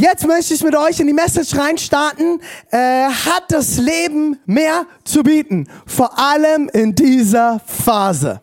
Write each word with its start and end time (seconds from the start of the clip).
Jetzt 0.00 0.28
möchte 0.28 0.54
ich 0.54 0.62
mit 0.62 0.76
euch 0.76 1.00
in 1.00 1.08
die 1.08 1.12
Message 1.12 1.56
reinstarten. 1.56 2.40
Äh, 2.70 3.08
hat 3.08 3.46
das 3.48 3.78
Leben 3.78 4.38
mehr 4.46 4.86
zu 5.02 5.24
bieten? 5.24 5.66
Vor 5.86 6.16
allem 6.16 6.70
in 6.72 6.94
dieser 6.94 7.60
Phase. 7.66 8.40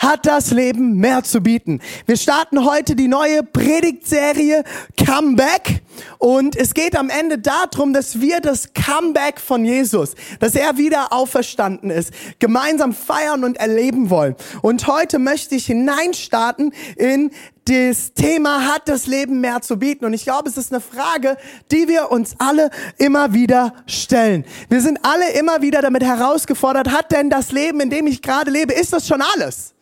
Hat 0.00 0.26
das 0.26 0.50
Leben 0.50 0.96
mehr 0.96 1.22
zu 1.22 1.40
bieten? 1.40 1.80
Wir 2.06 2.16
starten 2.16 2.64
heute 2.64 2.96
die 2.96 3.06
neue 3.06 3.44
Predigtserie 3.44 4.64
Comeback. 4.96 5.82
Und 6.18 6.56
es 6.56 6.74
geht 6.74 6.96
am 6.96 7.10
Ende 7.10 7.38
darum, 7.38 7.92
dass 7.92 8.20
wir 8.20 8.40
das 8.40 8.72
Comeback 8.72 9.40
von 9.40 9.64
Jesus, 9.64 10.14
dass 10.40 10.54
er 10.54 10.76
wieder 10.76 11.12
auferstanden 11.12 11.90
ist, 11.90 12.12
gemeinsam 12.38 12.92
feiern 12.92 13.44
und 13.44 13.56
erleben 13.58 14.10
wollen. 14.10 14.36
Und 14.62 14.86
heute 14.86 15.18
möchte 15.18 15.54
ich 15.54 15.66
hineinstarten 15.66 16.72
in 16.96 17.30
das 17.68 18.14
Thema 18.14 18.66
hat 18.66 18.88
das 18.88 19.06
Leben 19.06 19.40
mehr 19.40 19.60
zu 19.60 19.78
bieten. 19.78 20.06
Und 20.06 20.14
ich 20.14 20.24
glaube, 20.24 20.48
es 20.48 20.56
ist 20.56 20.72
eine 20.72 20.80
Frage, 20.80 21.36
die 21.70 21.86
wir 21.86 22.10
uns 22.10 22.34
alle 22.38 22.70
immer 22.96 23.34
wieder 23.34 23.74
stellen. 23.86 24.44
Wir 24.70 24.80
sind 24.80 25.00
alle 25.02 25.32
immer 25.32 25.60
wieder 25.60 25.82
damit 25.82 26.02
herausgefordert, 26.02 26.90
hat 26.90 27.12
denn 27.12 27.28
das 27.28 27.52
Leben, 27.52 27.80
in 27.80 27.90
dem 27.90 28.06
ich 28.06 28.22
gerade 28.22 28.50
lebe, 28.50 28.72
ist 28.72 28.92
das 28.92 29.06
schon 29.06 29.20
alles? 29.20 29.74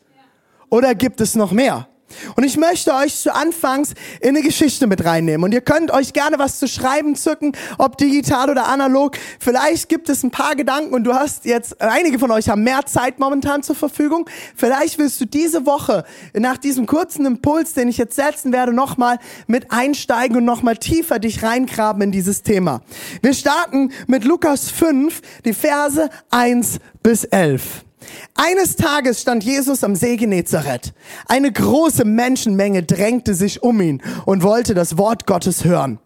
Oder 0.69 0.95
gibt 0.95 1.21
es 1.21 1.37
noch 1.37 1.53
mehr? 1.53 1.89
Und 2.37 2.45
ich 2.45 2.57
möchte 2.57 2.95
euch 2.95 3.17
zu 3.17 3.35
Anfangs 3.35 3.95
in 4.21 4.31
eine 4.31 4.43
Geschichte 4.43 4.87
mit 4.87 5.05
reinnehmen. 5.05 5.45
Und 5.45 5.53
ihr 5.53 5.61
könnt 5.61 5.91
euch 5.91 6.13
gerne 6.13 6.39
was 6.39 6.59
zu 6.59 6.69
schreiben 6.69 7.17
zücken, 7.17 7.53
ob 7.79 7.99
digital 7.99 8.51
oder 8.51 8.69
analog. 8.69 9.17
Vielleicht 9.39 9.89
gibt 9.89 10.09
es 10.09 10.23
ein 10.23 10.31
paar 10.31 10.57
Gedanken 10.57 10.95
und 10.95 11.05
du 11.05 11.15
hast 11.15 11.45
jetzt, 11.45 11.81
einige 11.81 12.19
von 12.19 12.31
euch 12.31 12.49
haben 12.49 12.63
mehr 12.63 12.87
Zeit 12.87 13.19
momentan 13.19 13.63
zur 13.63 13.77
Verfügung. 13.77 14.29
Vielleicht 14.55 14.99
willst 14.99 15.21
du 15.21 15.25
diese 15.25 15.67
Woche 15.67 16.05
nach 16.35 16.59
diesem 16.59 16.87
kurzen 16.87 17.27
Impuls, 17.27 17.75
den 17.75 17.89
ich 17.89 17.99
jetzt 17.99 18.17
setzen 18.17 18.53
werde, 18.53 18.73
nochmal 18.73 19.19
mit 19.47 19.71
einsteigen 19.71 20.37
und 20.37 20.45
nochmal 20.45 20.77
tiefer 20.77 21.19
dich 21.19 21.43
reingraben 21.43 22.03
in 22.03 22.13
dieses 22.13 22.43
Thema. 22.43 22.83
Wir 23.23 23.35
starten 23.35 23.93
mit 24.07 24.25
Lukas 24.25 24.71
5, 24.71 25.21
die 25.45 25.55
Verse 25.55 26.09
1 26.31 26.79
bis 27.03 27.25
11. 27.25 27.86
Eines 28.35 28.77
Tages 28.77 29.21
stand 29.21 29.45
Jesus 29.45 29.85
am 29.85 29.97
See 29.97 30.17
Genezareth. 30.17 30.93
Eine 31.27 31.53
große 31.53 32.05
Menschenmenge 32.05 32.83
drängte 32.83 33.35
sich 33.35 33.63
um 33.63 33.81
ihn 33.81 34.03
und 34.25 34.43
wollte 34.43 34.75
das 34.75 34.99
Wort 34.99 35.27
Gottes 35.27 35.65
hören. 35.65 35.99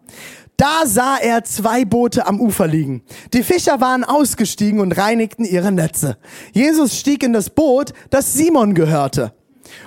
Da 0.57 0.85
sah 0.85 1.17
er 1.17 1.43
zwei 1.43 1.85
Boote 1.85 2.27
am 2.27 2.39
Ufer 2.39 2.67
liegen. 2.67 3.01
Die 3.33 3.41
Fischer 3.41 3.81
waren 3.81 4.03
ausgestiegen 4.03 4.79
und 4.79 4.91
reinigten 4.91 5.43
ihre 5.43 5.71
Netze. 5.71 6.17
Jesus 6.53 6.99
stieg 6.99 7.23
in 7.23 7.33
das 7.33 7.49
Boot, 7.49 7.93
das 8.11 8.33
Simon 8.33 8.75
gehörte, 8.75 9.33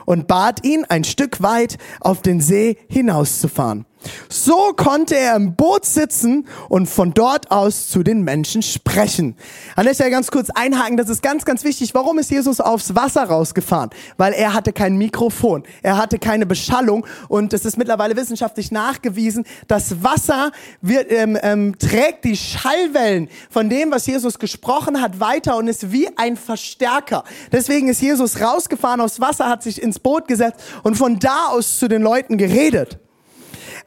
und 0.07 0.27
bat 0.27 0.65
ihn, 0.65 0.85
ein 0.89 1.05
Stück 1.05 1.43
weit 1.43 1.79
auf 2.01 2.23
den 2.23 2.41
See 2.41 2.77
hinauszufahren. 2.89 3.87
So 4.29 4.73
konnte 4.77 5.17
er 5.17 5.37
im 5.37 5.55
Boot 5.55 5.85
sitzen 5.85 6.47
und 6.69 6.87
von 6.87 7.15
dort 7.15 7.51
aus 7.51 7.89
zu 7.89 8.03
den 8.03 8.23
Menschen 8.23 8.63
sprechen. 8.63 9.37
An 9.77 9.87
der 9.87 9.95
Stelle 9.95 10.11
ganz 10.11 10.31
kurz 10.31 10.51
einhaken, 10.51 10.97
das 10.97 11.09
ist 11.09 11.23
ganz, 11.23 11.45
ganz 11.45 11.65
wichtig. 11.65 11.95
Warum 11.95 12.19
ist 12.19 12.31
Jesus 12.31 12.61
aufs 12.61 12.95
Wasser 12.95 13.25
rausgefahren? 13.25 13.91
Weil 14.17 14.33
er 14.33 14.53
hatte 14.55 14.73
kein 14.73 14.97
Mikrofon, 14.97 15.65
er 15.83 15.97
hatte 15.97 16.19
keine 16.19 16.47
Beschallung 16.47 17.07
und 17.29 17.53
es 17.53 17.65
ist 17.65 17.79
mittlerweile 17.79 18.17
wissenschaftlich 18.17 18.71
nachgewiesen, 18.71 19.45
das 19.69 20.03
Wasser 20.03 20.53
wird, 20.81 21.11
ähm, 21.11 21.39
ähm, 21.43 21.79
trägt 21.79 22.25
die 22.25 22.37
Schallwellen 22.37 23.29
von 23.51 23.69
dem, 23.69 23.91
was 23.91 24.07
Jesus 24.07 24.39
gesprochen 24.39 25.01
hat, 25.01 25.21
weiter 25.21 25.57
und 25.57 25.69
ist 25.69 25.93
wie 25.93 26.09
ein 26.17 26.37
Verstärker. 26.37 27.25
Deswegen 27.53 27.89
ist 27.89 28.01
Jesus 28.01 28.41
rausgefahren 28.41 29.01
aufs 29.01 29.21
Wasser, 29.21 29.49
hat 29.49 29.63
sich 29.63 29.81
ins 29.81 29.94
Boot 29.99 30.29
gesetzt 30.29 30.61
und 30.83 30.97
von 30.97 31.19
da 31.19 31.49
aus 31.49 31.79
zu 31.79 31.89
den 31.89 32.03
Leuten 32.03 32.39
geredet. 32.39 32.99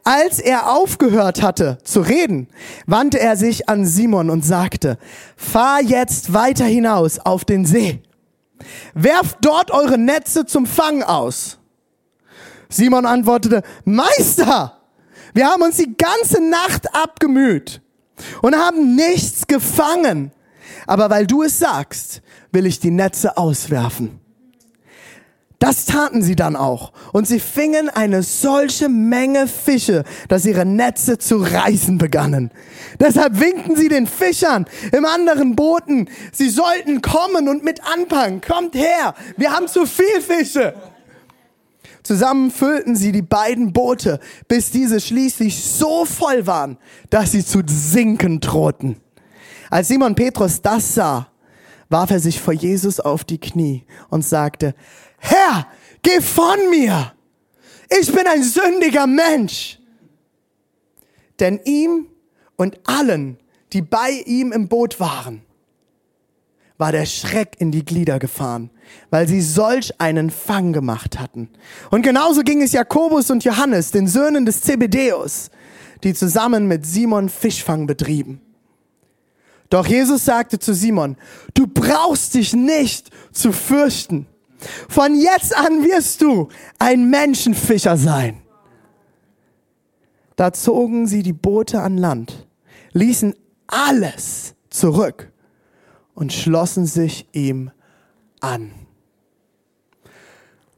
Als 0.04 0.38
er 0.38 0.70
aufgehört 0.70 1.42
hatte 1.42 1.78
zu 1.84 2.00
reden, 2.00 2.48
wandte 2.86 3.20
er 3.20 3.36
sich 3.36 3.68
an 3.68 3.84
Simon 3.84 4.30
und 4.30 4.44
sagte, 4.44 4.98
fahr 5.36 5.82
jetzt 5.82 6.32
weiter 6.32 6.64
hinaus 6.64 7.18
auf 7.18 7.44
den 7.44 7.66
See. 7.66 8.02
Werft 8.94 9.38
dort 9.42 9.70
eure 9.70 9.98
Netze 9.98 10.46
zum 10.46 10.66
Fang 10.66 11.02
aus. 11.02 11.58
Simon 12.68 13.06
antwortete, 13.06 13.62
Meister, 13.84 14.78
wir 15.34 15.46
haben 15.46 15.62
uns 15.62 15.76
die 15.76 15.96
ganze 15.96 16.42
Nacht 16.42 16.94
abgemüht 16.94 17.80
und 18.42 18.56
haben 18.56 18.94
nichts 18.94 19.46
gefangen. 19.46 20.32
Aber 20.86 21.10
weil 21.10 21.26
du 21.26 21.42
es 21.42 21.58
sagst, 21.58 22.22
will 22.50 22.66
ich 22.66 22.80
die 22.80 22.90
Netze 22.90 23.36
auswerfen. 23.36 24.20
Das 25.58 25.86
taten 25.86 26.22
sie 26.22 26.36
dann 26.36 26.54
auch. 26.54 26.92
Und 27.12 27.26
sie 27.26 27.40
fingen 27.40 27.88
eine 27.88 28.22
solche 28.22 28.88
Menge 28.88 29.48
Fische, 29.48 30.04
dass 30.28 30.44
ihre 30.44 30.64
Netze 30.64 31.18
zu 31.18 31.38
reißen 31.38 31.98
begannen. 31.98 32.52
Deshalb 33.00 33.40
winkten 33.40 33.74
sie 33.74 33.88
den 33.88 34.06
Fischern 34.06 34.66
im 34.92 35.04
anderen 35.04 35.56
Booten, 35.56 36.08
sie 36.32 36.48
sollten 36.48 37.02
kommen 37.02 37.48
und 37.48 37.64
mit 37.64 37.80
anpacken. 37.84 38.40
Kommt 38.40 38.76
her, 38.76 39.14
wir 39.36 39.50
haben 39.50 39.66
zu 39.66 39.84
viel 39.84 40.20
Fische. 40.20 40.74
Zusammen 42.04 42.50
füllten 42.52 42.94
sie 42.94 43.10
die 43.10 43.22
beiden 43.22 43.72
Boote, 43.72 44.20
bis 44.46 44.70
diese 44.70 45.00
schließlich 45.00 45.62
so 45.62 46.04
voll 46.04 46.46
waren, 46.46 46.78
dass 47.10 47.32
sie 47.32 47.44
zu 47.44 47.62
sinken 47.66 48.40
drohten. 48.40 48.96
Als 49.70 49.88
Simon 49.88 50.14
Petrus 50.14 50.62
das 50.62 50.94
sah, 50.94 51.28
warf 51.90 52.10
er 52.10 52.20
sich 52.20 52.40
vor 52.40 52.54
Jesus 52.54 53.00
auf 53.00 53.24
die 53.24 53.38
Knie 53.38 53.84
und 54.08 54.24
sagte, 54.24 54.74
Herr, 55.18 55.66
geh 56.02 56.20
von 56.20 56.70
mir. 56.70 57.12
Ich 57.88 58.12
bin 58.12 58.26
ein 58.26 58.42
sündiger 58.42 59.06
Mensch. 59.06 59.78
Denn 61.40 61.60
ihm 61.64 62.06
und 62.56 62.78
allen, 62.84 63.38
die 63.72 63.82
bei 63.82 64.10
ihm 64.26 64.52
im 64.52 64.68
Boot 64.68 64.98
waren, 65.00 65.42
war 66.78 66.92
der 66.92 67.06
Schreck 67.06 67.56
in 67.58 67.72
die 67.72 67.84
Glieder 67.84 68.18
gefahren, 68.18 68.70
weil 69.10 69.26
sie 69.26 69.40
solch 69.40 70.00
einen 70.00 70.30
Fang 70.30 70.72
gemacht 70.72 71.18
hatten. 71.18 71.50
Und 71.90 72.02
genauso 72.02 72.42
ging 72.42 72.62
es 72.62 72.72
Jakobus 72.72 73.30
und 73.30 73.44
Johannes, 73.44 73.90
den 73.90 74.06
Söhnen 74.06 74.46
des 74.46 74.60
Zebedeus, 74.60 75.50
die 76.04 76.14
zusammen 76.14 76.68
mit 76.68 76.86
Simon 76.86 77.28
Fischfang 77.28 77.86
betrieben. 77.86 78.40
Doch 79.70 79.86
Jesus 79.86 80.24
sagte 80.24 80.58
zu 80.58 80.72
Simon, 80.72 81.16
du 81.54 81.66
brauchst 81.66 82.34
dich 82.34 82.54
nicht 82.54 83.10
zu 83.32 83.52
fürchten. 83.52 84.26
Von 84.88 85.14
jetzt 85.14 85.56
an 85.56 85.84
wirst 85.84 86.22
du 86.22 86.48
ein 86.78 87.10
Menschenfischer 87.10 87.96
sein. 87.96 88.42
Da 90.36 90.52
zogen 90.52 91.06
sie 91.06 91.22
die 91.22 91.32
Boote 91.32 91.80
an 91.80 91.98
Land, 91.98 92.46
ließen 92.92 93.34
alles 93.66 94.54
zurück 94.70 95.32
und 96.14 96.32
schlossen 96.32 96.86
sich 96.86 97.28
ihm 97.32 97.70
an. 98.40 98.70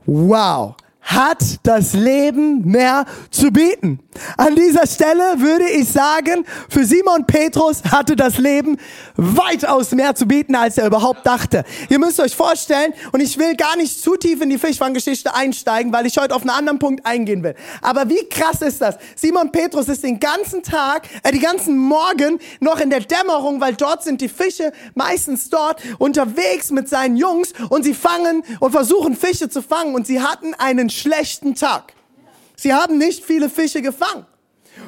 Wow, 0.07 0.77
hat 1.03 1.61
das 1.63 1.93
Leben 1.93 2.65
mehr 2.65 3.05
zu 3.31 3.51
bieten. 3.51 4.01
An 4.37 4.55
dieser 4.55 4.87
Stelle 4.87 5.23
würde 5.39 5.69
ich 5.69 5.89
sagen, 5.89 6.45
für 6.69 6.85
Simon 6.85 7.27
Petrus 7.27 7.83
hatte 7.91 8.17
das 8.17 8.39
Leben 8.39 8.77
weitaus 9.17 9.93
mehr 9.93 10.15
zu 10.15 10.27
bieten, 10.27 10.55
als 10.55 10.79
er 10.79 10.87
überhaupt 10.87 11.25
dachte. 11.27 11.65
Ihr 11.89 11.99
müsst 11.99 12.21
euch 12.21 12.37
vorstellen, 12.37 12.93
und 13.13 13.21
ich 13.21 13.39
will 13.39 13.55
gar 13.57 13.77
nicht 13.77 14.01
zu 14.03 14.17
tief 14.17 14.41
in 14.43 14.51
die 14.51 14.59
Fischfanggeschichte 14.59 15.35
einsteigen, 15.35 15.93
weil 15.93 16.07
ich 16.07 16.19
heute 16.19 16.35
auf 16.35 16.43
einen 16.43 16.51
anderen 16.51 16.79
Punkt 16.79 17.07
eingehen 17.07 17.43
will. 17.43 17.55
Aber 17.83 18.09
wie 18.09 18.29
krass 18.29 18.61
ist 18.63 18.81
das? 18.81 18.97
Simon 19.17 19.53
Petrus 19.53 19.89
ist 19.89 20.03
den 20.03 20.21
ganzen 20.21 20.63
Tag, 20.63 21.09
äh, 21.23 21.33
die 21.33 21.39
ganzen 21.39 21.77
Morgen 21.79 22.39
noch 22.61 22.81
in 22.81 22.91
der 22.91 23.01
Dämmerung, 23.01 23.61
weil 23.61 23.75
dort 23.75 24.03
sind 24.03 24.21
die 24.21 24.29
Fische 24.29 24.73
meistens 24.95 25.49
dort 25.49 25.81
unterwegs 25.99 26.71
mit 26.71 26.89
seinen 26.89 27.17
Jungs 27.17 27.53
und 27.69 27.85
sie 27.85 27.95
fangen 27.95 28.43
und 28.59 28.73
versuchen 28.73 29.17
Fische 29.17 29.49
zu 29.49 29.63
fangen 29.63 29.95
und 29.95 30.07
sie 30.07 30.21
hatten 30.21 30.55
einen 30.55 30.90
schlechten 30.91 31.55
Tag. 31.55 31.95
Sie 32.57 32.75
haben 32.75 32.99
nicht 32.99 33.25
viele 33.25 33.49
Fische 33.49 33.83
gefangen. 33.83 34.27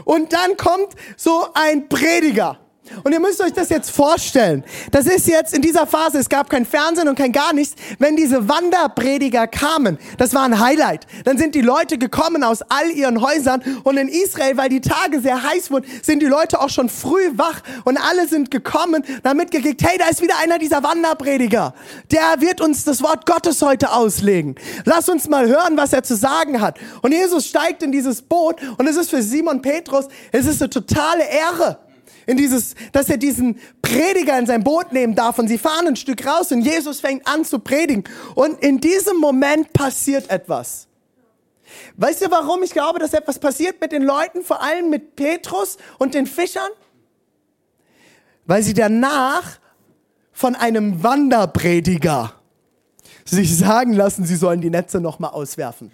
Und 0.04 0.32
dann 0.32 0.56
kommt 0.56 0.94
so 1.16 1.48
ein 1.54 1.88
Prediger 1.88 2.58
Und 3.04 3.12
ihr 3.12 3.20
müsst 3.20 3.40
euch 3.40 3.52
das 3.52 3.68
jetzt 3.68 3.90
vorstellen. 3.90 4.64
Das 4.90 5.06
ist 5.06 5.28
jetzt 5.28 5.54
in 5.54 5.62
dieser 5.62 5.86
Phase, 5.86 6.18
es 6.18 6.28
gab 6.28 6.50
kein 6.50 6.66
Fernsehen 6.66 7.08
und 7.08 7.16
kein 7.16 7.30
gar 7.30 7.52
nichts. 7.52 7.76
Wenn 8.00 8.16
diese 8.16 8.48
Wanderprediger 8.48 9.46
kamen, 9.46 9.98
das 10.18 10.34
war 10.34 10.42
ein 10.42 10.58
Highlight. 10.58 11.06
Dann 11.24 11.38
sind 11.38 11.54
die 11.54 11.60
Leute 11.60 11.96
gekommen 11.96 12.42
aus 12.42 12.60
all 12.62 12.90
ihren 12.90 13.20
Häusern 13.20 13.62
und 13.84 13.98
in 13.98 14.08
Israel, 14.08 14.56
weil 14.56 14.68
die 14.68 14.80
Tage 14.80 15.20
sehr 15.20 15.44
heiß 15.44 15.70
wurden, 15.70 15.86
sind 16.02 16.22
die 16.22 16.26
Leute 16.26 16.60
auch 16.60 16.70
schon 16.70 16.88
früh 16.88 17.30
wach 17.36 17.62
und 17.84 17.98
alle 17.98 18.26
sind 18.26 18.50
gekommen, 18.50 19.04
damit 19.22 19.52
gekriegt, 19.52 19.80
hey, 19.84 19.96
da 19.96 20.08
ist 20.08 20.20
wieder 20.20 20.38
einer 20.42 20.58
dieser 20.58 20.82
Wanderprediger. 20.82 21.74
Der 22.10 22.40
wird 22.40 22.60
uns 22.60 22.82
das 22.82 23.00
Wort 23.00 23.26
Gottes 23.26 23.62
heute 23.62 23.92
auslegen. 23.92 24.56
Lass 24.84 25.08
uns 25.08 25.28
mal 25.28 25.46
hören, 25.46 25.76
was 25.76 25.92
er 25.92 26.02
zu 26.02 26.16
sagen 26.16 26.60
hat. 26.60 26.78
Und 27.00 27.12
Jesus 27.12 27.46
steigt 27.46 27.84
in 27.84 27.92
dieses 27.92 28.22
Boot 28.22 28.56
und 28.76 28.88
es 28.88 28.96
ist 28.96 29.10
für 29.10 29.22
Simon 29.22 29.62
Petrus, 29.62 30.08
es 30.32 30.46
ist 30.46 30.60
eine 30.60 30.70
totale 30.70 31.22
Ehre 31.24 31.78
in 32.26 32.36
dieses, 32.36 32.74
dass 32.92 33.08
er 33.08 33.16
diesen 33.16 33.58
Prediger 33.80 34.38
in 34.38 34.46
sein 34.46 34.62
Boot 34.64 34.92
nehmen 34.92 35.14
darf 35.14 35.38
und 35.38 35.48
sie 35.48 35.58
fahren 35.58 35.88
ein 35.88 35.96
Stück 35.96 36.26
raus 36.26 36.52
und 36.52 36.62
Jesus 36.62 37.00
fängt 37.00 37.26
an 37.26 37.44
zu 37.44 37.58
predigen. 37.58 38.04
Und 38.34 38.62
in 38.62 38.80
diesem 38.80 39.18
Moment 39.18 39.72
passiert 39.72 40.30
etwas. 40.30 40.88
Weißt 41.96 42.22
du, 42.22 42.30
warum 42.30 42.62
ich 42.62 42.72
glaube, 42.72 42.98
dass 42.98 43.12
etwas 43.12 43.38
passiert 43.38 43.80
mit 43.80 43.92
den 43.92 44.02
Leuten, 44.02 44.42
vor 44.42 44.62
allem 44.62 44.90
mit 44.90 45.16
Petrus 45.16 45.78
und 45.98 46.14
den 46.14 46.26
Fischern? 46.26 46.70
Weil 48.46 48.62
sie 48.62 48.74
danach 48.74 49.58
von 50.32 50.54
einem 50.54 51.02
Wanderprediger 51.02 52.34
sich 53.24 53.56
sagen 53.56 53.92
lassen, 53.92 54.24
sie 54.24 54.36
sollen 54.36 54.60
die 54.60 54.70
Netze 54.70 55.00
nochmal 55.00 55.30
auswerfen. 55.30 55.92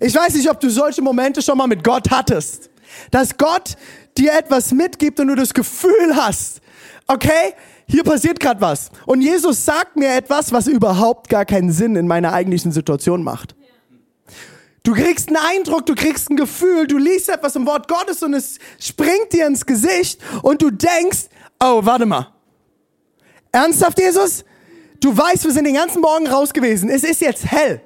Ich 0.00 0.14
weiß 0.14 0.34
nicht, 0.34 0.50
ob 0.50 0.60
du 0.60 0.70
solche 0.70 1.02
Momente 1.02 1.42
schon 1.42 1.58
mal 1.58 1.66
mit 1.66 1.84
Gott 1.84 2.10
hattest. 2.10 2.70
Dass 3.10 3.36
Gott 3.36 3.76
dir 4.16 4.32
etwas 4.32 4.72
mitgibt 4.72 5.20
und 5.20 5.28
du 5.28 5.34
das 5.34 5.54
Gefühl 5.54 6.14
hast, 6.14 6.60
okay, 7.06 7.54
hier 7.86 8.04
passiert 8.04 8.40
gerade 8.40 8.60
was. 8.60 8.90
Und 9.06 9.20
Jesus 9.20 9.64
sagt 9.64 9.96
mir 9.96 10.14
etwas, 10.14 10.52
was 10.52 10.66
überhaupt 10.66 11.28
gar 11.28 11.44
keinen 11.44 11.70
Sinn 11.70 11.96
in 11.96 12.06
meiner 12.06 12.32
eigentlichen 12.32 12.72
Situation 12.72 13.22
macht. 13.22 13.54
Du 14.82 14.92
kriegst 14.92 15.28
einen 15.28 15.38
Eindruck, 15.38 15.86
du 15.86 15.94
kriegst 15.94 16.30
ein 16.30 16.36
Gefühl, 16.36 16.86
du 16.86 16.98
liest 16.98 17.30
etwas 17.30 17.56
im 17.56 17.66
Wort 17.66 17.88
Gottes 17.88 18.22
und 18.22 18.34
es 18.34 18.58
springt 18.78 19.32
dir 19.32 19.46
ins 19.46 19.64
Gesicht 19.64 20.20
und 20.42 20.60
du 20.60 20.70
denkst, 20.70 21.28
oh, 21.58 21.80
warte 21.84 22.04
mal. 22.04 22.32
Ernsthaft, 23.50 23.98
Jesus? 23.98 24.44
Du 25.00 25.16
weißt, 25.16 25.44
wir 25.44 25.52
sind 25.52 25.64
den 25.64 25.74
ganzen 25.74 26.02
Morgen 26.02 26.26
raus 26.26 26.52
gewesen. 26.52 26.90
Es 26.90 27.02
ist 27.02 27.20
jetzt 27.20 27.46
hell. 27.46 27.80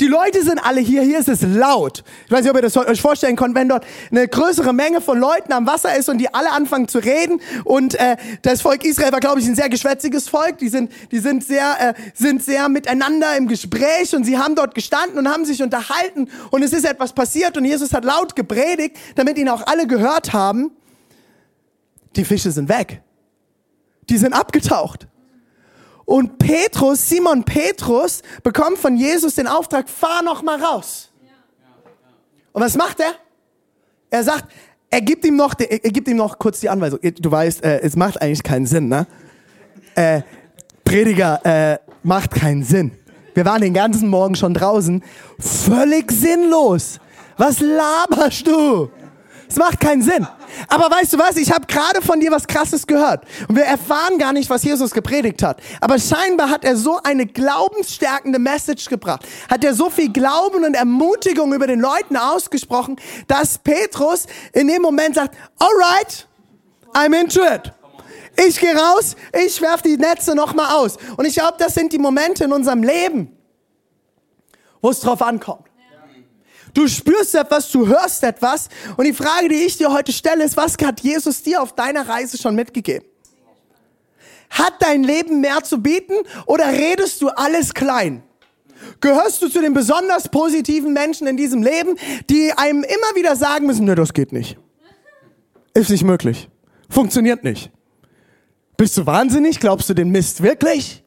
Die 0.00 0.06
Leute 0.06 0.42
sind 0.42 0.58
alle 0.58 0.80
hier, 0.80 1.02
hier 1.02 1.18
ist 1.18 1.28
es 1.28 1.40
laut. 1.40 2.04
Ich 2.26 2.30
weiß 2.30 2.42
nicht, 2.42 2.50
ob 2.50 2.56
ihr 2.56 2.62
das 2.62 2.76
euch 2.76 3.00
vorstellen 3.00 3.34
könnt, 3.34 3.54
wenn 3.54 3.68
dort 3.68 3.86
eine 4.10 4.28
größere 4.28 4.74
Menge 4.74 5.00
von 5.00 5.18
Leuten 5.18 5.52
am 5.52 5.66
Wasser 5.66 5.96
ist 5.96 6.10
und 6.10 6.18
die 6.18 6.32
alle 6.34 6.52
anfangen 6.52 6.86
zu 6.86 6.98
reden. 6.98 7.40
Und 7.64 7.94
äh, 7.94 8.16
das 8.42 8.60
Volk 8.60 8.84
Israel 8.84 9.12
war, 9.12 9.20
glaube 9.20 9.40
ich, 9.40 9.46
ein 9.46 9.54
sehr 9.54 9.70
geschwätziges 9.70 10.28
Volk. 10.28 10.58
Die 10.58 10.68
sind, 10.68 10.92
die 11.12 11.18
sind 11.18 11.44
sehr, 11.44 11.76
äh, 11.80 11.94
sind 12.12 12.44
sehr 12.44 12.68
miteinander 12.68 13.36
im 13.38 13.48
Gespräch 13.48 14.14
und 14.14 14.24
sie 14.24 14.36
haben 14.36 14.54
dort 14.54 14.74
gestanden 14.74 15.18
und 15.18 15.28
haben 15.28 15.46
sich 15.46 15.62
unterhalten 15.62 16.28
und 16.50 16.62
es 16.62 16.74
ist 16.74 16.84
etwas 16.84 17.14
passiert 17.14 17.56
und 17.56 17.64
Jesus 17.64 17.94
hat 17.94 18.04
laut 18.04 18.36
gepredigt, 18.36 18.98
damit 19.14 19.38
ihn 19.38 19.48
auch 19.48 19.66
alle 19.66 19.86
gehört 19.86 20.34
haben. 20.34 20.72
Die 22.16 22.24
Fische 22.24 22.50
sind 22.50 22.68
weg. 22.68 23.00
Die 24.10 24.18
sind 24.18 24.34
abgetaucht. 24.34 25.08
Und 26.06 26.38
Petrus, 26.38 27.08
Simon 27.08 27.44
Petrus, 27.44 28.22
bekommt 28.42 28.78
von 28.78 28.96
Jesus 28.96 29.34
den 29.34 29.46
Auftrag, 29.46 29.88
fahr 29.88 30.22
noch 30.22 30.42
mal 30.42 30.62
raus. 30.62 31.10
Und 32.52 32.62
was 32.62 32.76
macht 32.76 33.00
er? 33.00 33.12
Er 34.08 34.22
sagt, 34.24 34.46
er 34.88 35.00
gibt 35.02 35.26
ihm 35.26 35.36
noch, 35.36 35.54
er 35.58 35.78
gibt 35.90 36.08
ihm 36.08 36.16
noch 36.16 36.38
kurz 36.38 36.60
die 36.60 36.70
Anweisung. 36.70 37.00
Du 37.02 37.30
weißt, 37.30 37.62
äh, 37.62 37.80
es 37.80 37.96
macht 37.96 38.22
eigentlich 38.22 38.42
keinen 38.42 38.66
Sinn, 38.66 38.88
ne? 38.88 39.06
Äh, 39.94 40.22
Prediger, 40.84 41.44
äh, 41.44 41.78
macht 42.04 42.30
keinen 42.30 42.62
Sinn. 42.62 42.92
Wir 43.34 43.44
waren 43.44 43.60
den 43.60 43.74
ganzen 43.74 44.08
Morgen 44.08 44.36
schon 44.36 44.54
draußen. 44.54 45.02
Völlig 45.38 46.10
sinnlos. 46.12 47.00
Was 47.36 47.60
laberst 47.60 48.46
du? 48.46 48.88
Es 49.48 49.56
macht 49.56 49.80
keinen 49.80 50.02
Sinn. 50.02 50.26
Aber 50.68 50.90
weißt 50.90 51.12
du 51.12 51.18
was? 51.18 51.36
Ich 51.36 51.52
habe 51.52 51.66
gerade 51.66 52.02
von 52.02 52.20
dir 52.20 52.30
was 52.30 52.46
Krasses 52.46 52.86
gehört. 52.86 53.24
Und 53.48 53.56
wir 53.56 53.64
erfahren 53.64 54.18
gar 54.18 54.32
nicht, 54.32 54.50
was 54.50 54.64
Jesus 54.64 54.92
gepredigt 54.92 55.42
hat. 55.42 55.60
Aber 55.80 55.98
scheinbar 55.98 56.50
hat 56.50 56.64
er 56.64 56.76
so 56.76 57.00
eine 57.02 57.26
glaubensstärkende 57.26 58.38
Message 58.38 58.86
gebracht. 58.88 59.26
Hat 59.48 59.64
er 59.64 59.74
so 59.74 59.90
viel 59.90 60.12
Glauben 60.12 60.64
und 60.64 60.74
Ermutigung 60.74 61.52
über 61.52 61.66
den 61.66 61.80
Leuten 61.80 62.16
ausgesprochen, 62.16 62.96
dass 63.28 63.58
Petrus 63.58 64.26
in 64.52 64.68
dem 64.68 64.82
Moment 64.82 65.14
sagt, 65.14 65.36
alright, 65.58 66.26
I'm 66.92 67.18
into 67.18 67.42
it. 67.42 67.72
Ich 68.46 68.60
gehe 68.60 68.76
raus, 68.76 69.16
ich 69.32 69.60
werf 69.62 69.82
die 69.82 69.96
Netze 69.96 70.34
nochmal 70.34 70.74
aus. 70.74 70.98
Und 71.16 71.24
ich 71.24 71.34
glaube, 71.34 71.54
das 71.58 71.74
sind 71.74 71.92
die 71.92 71.98
Momente 71.98 72.44
in 72.44 72.52
unserem 72.52 72.82
Leben, 72.82 73.36
wo 74.82 74.90
es 74.90 75.00
drauf 75.00 75.22
ankommt. 75.22 75.64
Du 76.76 76.86
spürst 76.86 77.34
etwas, 77.34 77.70
du 77.70 77.86
hörst 77.86 78.22
etwas. 78.22 78.68
Und 78.98 79.06
die 79.06 79.14
Frage, 79.14 79.48
die 79.48 79.54
ich 79.54 79.78
dir 79.78 79.90
heute 79.90 80.12
stelle, 80.12 80.44
ist, 80.44 80.58
was 80.58 80.76
hat 80.84 81.00
Jesus 81.00 81.42
dir 81.42 81.62
auf 81.62 81.74
deiner 81.74 82.06
Reise 82.06 82.36
schon 82.36 82.54
mitgegeben? 82.54 83.08
Hat 84.50 84.74
dein 84.80 85.02
Leben 85.02 85.40
mehr 85.40 85.64
zu 85.64 85.78
bieten 85.78 86.12
oder 86.44 86.66
redest 86.66 87.22
du 87.22 87.28
alles 87.28 87.72
klein? 87.72 88.22
Gehörst 89.00 89.40
du 89.40 89.48
zu 89.48 89.62
den 89.62 89.72
besonders 89.72 90.28
positiven 90.28 90.92
Menschen 90.92 91.26
in 91.26 91.38
diesem 91.38 91.62
Leben, 91.62 91.96
die 92.28 92.52
einem 92.52 92.84
immer 92.84 93.16
wieder 93.16 93.36
sagen 93.36 93.66
müssen, 93.66 93.86
ne, 93.86 93.94
das 93.94 94.12
geht 94.12 94.34
nicht. 94.34 94.58
Ist 95.72 95.88
nicht 95.88 96.04
möglich. 96.04 96.50
Funktioniert 96.90 97.42
nicht. 97.42 97.70
Bist 98.76 98.98
du 98.98 99.06
wahnsinnig? 99.06 99.60
Glaubst 99.60 99.88
du 99.88 99.94
den 99.94 100.10
Mist 100.10 100.42
wirklich? 100.42 101.02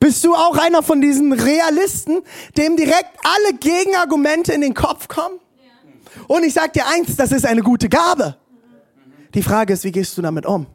Bist 0.00 0.24
du 0.24 0.34
auch 0.34 0.56
einer 0.56 0.82
von 0.82 1.00
diesen 1.00 1.32
Realisten, 1.32 2.22
dem 2.56 2.76
direkt 2.76 3.10
alle 3.22 3.58
Gegenargumente 3.58 4.52
in 4.52 4.60
den 4.60 4.74
Kopf 4.74 5.08
kommen? 5.08 5.40
Und 6.28 6.44
ich 6.44 6.54
sag 6.54 6.72
dir 6.72 6.86
eins, 6.86 7.16
das 7.16 7.32
ist 7.32 7.44
eine 7.44 7.62
gute 7.62 7.88
Gabe. 7.88 8.36
Die 9.34 9.42
Frage 9.42 9.72
ist, 9.72 9.84
wie 9.84 9.92
gehst 9.92 10.16
du 10.16 10.22
damit 10.22 10.46
um? 10.46 10.66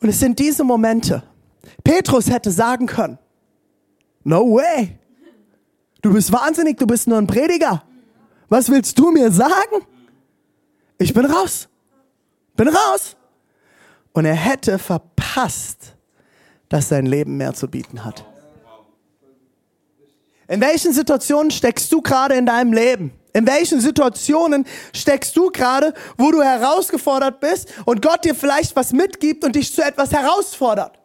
Und 0.00 0.08
es 0.08 0.18
sind 0.18 0.38
diese 0.38 0.64
Momente. 0.64 1.22
Petrus 1.84 2.30
hätte 2.30 2.50
sagen 2.50 2.86
können, 2.86 3.18
no 4.24 4.54
way. 4.54 4.98
Du 6.00 6.12
bist 6.12 6.32
wahnsinnig, 6.32 6.76
du 6.76 6.86
bist 6.86 7.06
nur 7.06 7.18
ein 7.18 7.26
Prediger. 7.26 7.84
Was 8.48 8.68
willst 8.68 8.98
du 8.98 9.10
mir 9.12 9.30
sagen? 9.30 9.86
Ich 10.98 11.14
bin 11.14 11.24
raus. 11.24 11.68
Bin 12.56 12.68
raus. 12.68 13.16
Und 14.12 14.24
er 14.24 14.34
hätte 14.34 14.78
verpasst, 14.78 15.96
dass 16.72 16.88
sein 16.88 17.04
Leben 17.04 17.36
mehr 17.36 17.52
zu 17.52 17.68
bieten 17.68 18.02
hat. 18.02 18.24
In 20.48 20.60
welchen 20.60 20.92
Situationen 20.92 21.50
steckst 21.50 21.92
du 21.92 22.00
gerade 22.00 22.34
in 22.34 22.46
deinem 22.46 22.72
Leben? 22.72 23.12
In 23.34 23.46
welchen 23.46 23.80
Situationen 23.80 24.66
steckst 24.94 25.36
du 25.36 25.50
gerade, 25.50 25.92
wo 26.16 26.30
du 26.30 26.42
herausgefordert 26.42 27.40
bist 27.40 27.68
und 27.84 28.00
Gott 28.00 28.24
dir 28.24 28.34
vielleicht 28.34 28.74
was 28.74 28.92
mitgibt 28.92 29.44
und 29.44 29.54
dich 29.54 29.74
zu 29.74 29.82
etwas 29.82 30.12
herausfordert? 30.12 30.98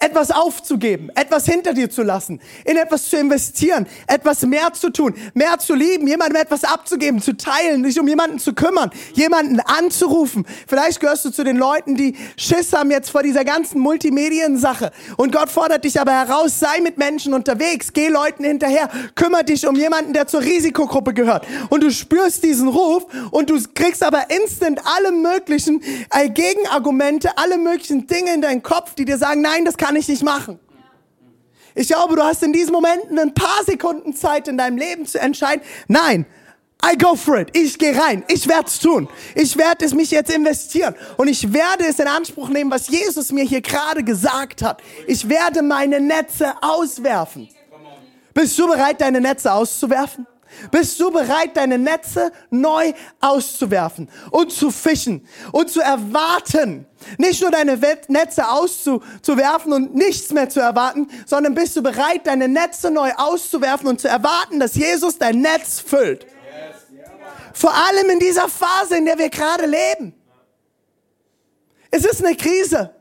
Etwas 0.00 0.30
aufzugeben, 0.30 1.10
etwas 1.14 1.44
hinter 1.44 1.74
dir 1.74 1.90
zu 1.90 2.02
lassen, 2.02 2.40
in 2.64 2.76
etwas 2.76 3.10
zu 3.10 3.18
investieren, 3.18 3.86
etwas 4.06 4.42
mehr 4.42 4.72
zu 4.72 4.90
tun, 4.90 5.14
mehr 5.34 5.58
zu 5.58 5.74
lieben, 5.74 6.06
jemandem 6.06 6.40
etwas 6.40 6.64
abzugeben, 6.64 7.20
zu 7.20 7.36
teilen, 7.36 7.84
sich 7.84 8.00
um 8.00 8.08
jemanden 8.08 8.38
zu 8.38 8.54
kümmern, 8.54 8.90
jemanden 9.12 9.60
anzurufen. 9.60 10.46
Vielleicht 10.66 11.00
gehörst 11.00 11.26
du 11.26 11.30
zu 11.30 11.44
den 11.44 11.56
Leuten, 11.56 11.96
die 11.96 12.16
Schiss 12.36 12.72
haben 12.72 12.90
jetzt 12.90 13.10
vor 13.10 13.22
dieser 13.22 13.44
ganzen 13.44 13.78
Multimedien-Sache. 13.80 14.90
Und 15.18 15.32
Gott 15.32 15.50
fordert 15.50 15.84
dich 15.84 16.00
aber 16.00 16.12
heraus, 16.12 16.58
sei 16.58 16.80
mit 16.80 16.96
Menschen 16.96 17.34
unterwegs, 17.34 17.92
geh 17.92 18.08
Leuten 18.08 18.44
hinterher, 18.44 18.88
kümmere 19.14 19.44
dich 19.44 19.66
um 19.66 19.76
jemanden, 19.76 20.14
der 20.14 20.26
zur 20.26 20.40
Risikogruppe 20.40 21.12
gehört. 21.12 21.46
Und 21.68 21.82
du 21.82 21.90
spürst 21.90 22.42
diesen 22.42 22.68
Ruf 22.68 23.04
und 23.30 23.50
du 23.50 23.58
kriegst 23.74 24.02
aber 24.02 24.30
instant 24.30 24.80
alle 24.96 25.12
möglichen 25.12 25.82
äh, 26.10 26.30
Gegenargumente, 26.30 27.36
alle 27.36 27.58
möglichen 27.58 28.06
Dinge 28.06 28.32
in 28.32 28.40
deinen 28.40 28.62
Kopf, 28.62 28.94
die 28.94 29.04
dir 29.04 29.18
sagen, 29.18 29.42
nein, 29.42 29.66
das 29.66 29.76
kann 29.76 29.89
kann 29.90 29.96
ich 29.96 30.06
nicht 30.06 30.22
machen. 30.22 30.60
Ich 31.74 31.88
glaube, 31.88 32.14
du 32.14 32.22
hast 32.22 32.44
in 32.44 32.52
diesen 32.52 32.72
Momenten 32.72 33.18
ein 33.18 33.34
paar 33.34 33.64
Sekunden 33.66 34.14
Zeit 34.14 34.46
in 34.46 34.56
deinem 34.56 34.78
Leben 34.78 35.04
zu 35.04 35.18
entscheiden, 35.18 35.62
nein, 35.88 36.26
I 36.80 36.96
go 36.96 37.16
for 37.16 37.40
it. 37.40 37.48
Ich 37.56 37.76
gehe 37.76 38.00
rein. 38.00 38.22
Ich 38.28 38.46
werde 38.46 38.68
es 38.68 38.78
tun. 38.78 39.08
Ich 39.34 39.56
werde 39.56 39.84
es 39.84 39.92
mich 39.92 40.12
jetzt 40.12 40.32
investieren. 40.32 40.94
Und 41.16 41.26
ich 41.26 41.52
werde 41.52 41.88
es 41.88 41.98
in 41.98 42.06
Anspruch 42.06 42.50
nehmen, 42.50 42.70
was 42.70 42.86
Jesus 42.86 43.32
mir 43.32 43.42
hier 43.42 43.62
gerade 43.62 44.04
gesagt 44.04 44.62
hat. 44.62 44.80
Ich 45.08 45.28
werde 45.28 45.60
meine 45.60 45.98
Netze 45.98 46.54
auswerfen. 46.62 47.48
Bist 48.32 48.56
du 48.60 48.68
bereit, 48.68 49.00
deine 49.00 49.20
Netze 49.20 49.52
auszuwerfen? 49.52 50.24
Bist 50.70 50.98
du 51.00 51.10
bereit, 51.10 51.56
deine 51.56 51.78
Netze 51.78 52.32
neu 52.50 52.92
auszuwerfen 53.20 54.08
und 54.30 54.52
zu 54.52 54.70
fischen 54.70 55.26
und 55.52 55.70
zu 55.70 55.80
erwarten? 55.80 56.86
Nicht 57.18 57.40
nur 57.40 57.50
deine 57.50 57.78
Netze 58.08 58.48
auszuwerfen 58.48 59.72
und 59.72 59.94
nichts 59.94 60.30
mehr 60.30 60.48
zu 60.48 60.60
erwarten, 60.60 61.08
sondern 61.26 61.54
bist 61.54 61.76
du 61.76 61.82
bereit, 61.82 62.26
deine 62.26 62.48
Netze 62.48 62.90
neu 62.90 63.12
auszuwerfen 63.16 63.88
und 63.88 64.00
zu 64.00 64.08
erwarten, 64.08 64.60
dass 64.60 64.74
Jesus 64.74 65.18
dein 65.18 65.40
Netz 65.40 65.80
füllt? 65.80 66.26
Vor 67.52 67.74
allem 67.74 68.10
in 68.10 68.18
dieser 68.18 68.48
Phase, 68.48 68.96
in 68.96 69.06
der 69.06 69.18
wir 69.18 69.28
gerade 69.28 69.66
leben. 69.66 70.14
Es 71.90 72.04
ist 72.04 72.24
eine 72.24 72.36
Krise. 72.36 72.94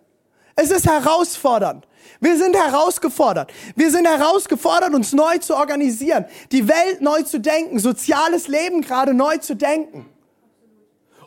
Es 0.55 0.71
ist 0.71 0.85
herausfordernd. 0.87 1.87
Wir 2.19 2.37
sind 2.37 2.55
herausgefordert. 2.55 3.51
Wir 3.75 3.91
sind 3.91 4.05
herausgefordert, 4.05 4.93
uns 4.93 5.13
neu 5.13 5.37
zu 5.37 5.55
organisieren, 5.55 6.25
die 6.51 6.67
Welt 6.67 7.01
neu 7.01 7.23
zu 7.23 7.39
denken, 7.39 7.79
soziales 7.79 8.47
Leben 8.47 8.81
gerade 8.81 9.13
neu 9.13 9.37
zu 9.37 9.55
denken. 9.55 10.09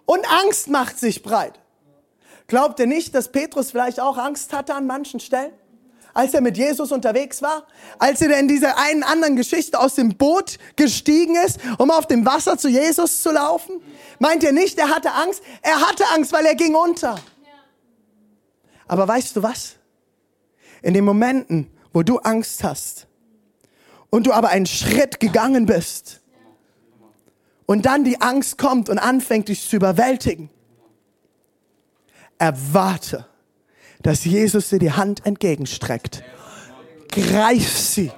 Und 0.04 0.30
Angst 0.30 0.68
macht 0.68 0.99
sich 0.99 1.22
breit. 1.22 1.58
Glaubt 2.46 2.78
ihr 2.80 2.87
nicht, 2.87 3.14
dass 3.14 3.32
Petrus 3.32 3.70
vielleicht 3.70 4.00
auch 4.00 4.18
Angst 4.18 4.52
hatte 4.52 4.75
an 4.75 4.87
manchen 4.87 5.20
Stellen? 5.20 5.52
Als 6.14 6.34
er 6.34 6.42
mit 6.42 6.58
Jesus 6.58 6.92
unterwegs 6.92 7.40
war? 7.40 7.66
Als 7.99 8.20
er 8.20 8.38
in 8.38 8.46
dieser 8.46 8.76
einen 8.76 9.02
anderen 9.02 9.37
Geschichte 9.37 9.80
aus 9.80 9.94
dem 9.94 10.16
Boot 10.18 10.58
gestiegen 10.76 11.37
ist, 11.37 11.58
um 11.78 11.90
auf 11.90 12.06
dem 12.06 12.26
Wasser 12.26 12.58
zu 12.58 12.68
Jesus 12.68 13.22
zu 13.22 13.30
laufen? 13.30 13.80
Meint 14.18 14.42
ihr 14.42 14.52
nicht, 14.52 14.78
er 14.78 14.90
hatte 14.90 15.12
Angst? 15.12 15.42
Er 15.62 15.80
hatte 15.80 16.04
Angst, 16.14 16.32
weil 16.32 16.44
er 16.44 16.54
ging 16.54 16.75
unter. 16.75 17.18
Aber 18.87 19.08
weißt 19.08 19.37
du 19.37 19.42
was? 19.42 19.76
In 20.82 20.94
den 20.94 21.04
Momenten, 21.04 21.70
wo 21.92 22.02
du 22.02 22.18
Angst 22.18 22.64
hast 22.64 23.06
und 24.10 24.26
du 24.26 24.32
aber 24.32 24.50
einen 24.50 24.66
Schritt 24.66 25.20
gegangen 25.20 25.66
bist 25.66 26.20
und 27.66 27.86
dann 27.86 28.04
die 28.04 28.20
Angst 28.20 28.58
kommt 28.58 28.88
und 28.88 28.98
anfängt 28.98 29.48
dich 29.48 29.68
zu 29.68 29.76
überwältigen, 29.76 30.50
erwarte, 32.38 33.26
dass 34.02 34.24
Jesus 34.24 34.68
dir 34.68 34.78
die 34.78 34.92
Hand 34.92 35.24
entgegenstreckt. 35.24 36.24
Greif 37.10 37.78
sie 37.78 38.10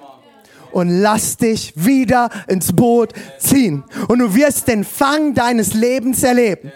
und 0.73 0.88
lass 0.88 1.37
dich 1.37 1.73
wieder 1.76 2.30
ins 2.49 2.73
Boot 2.73 3.12
ziehen. 3.38 3.85
Und 4.09 4.18
du 4.18 4.35
wirst 4.35 4.66
den 4.68 4.85
Fang 4.85 5.35
deines 5.35 5.75
Lebens 5.75 6.23
erleben. 6.23 6.73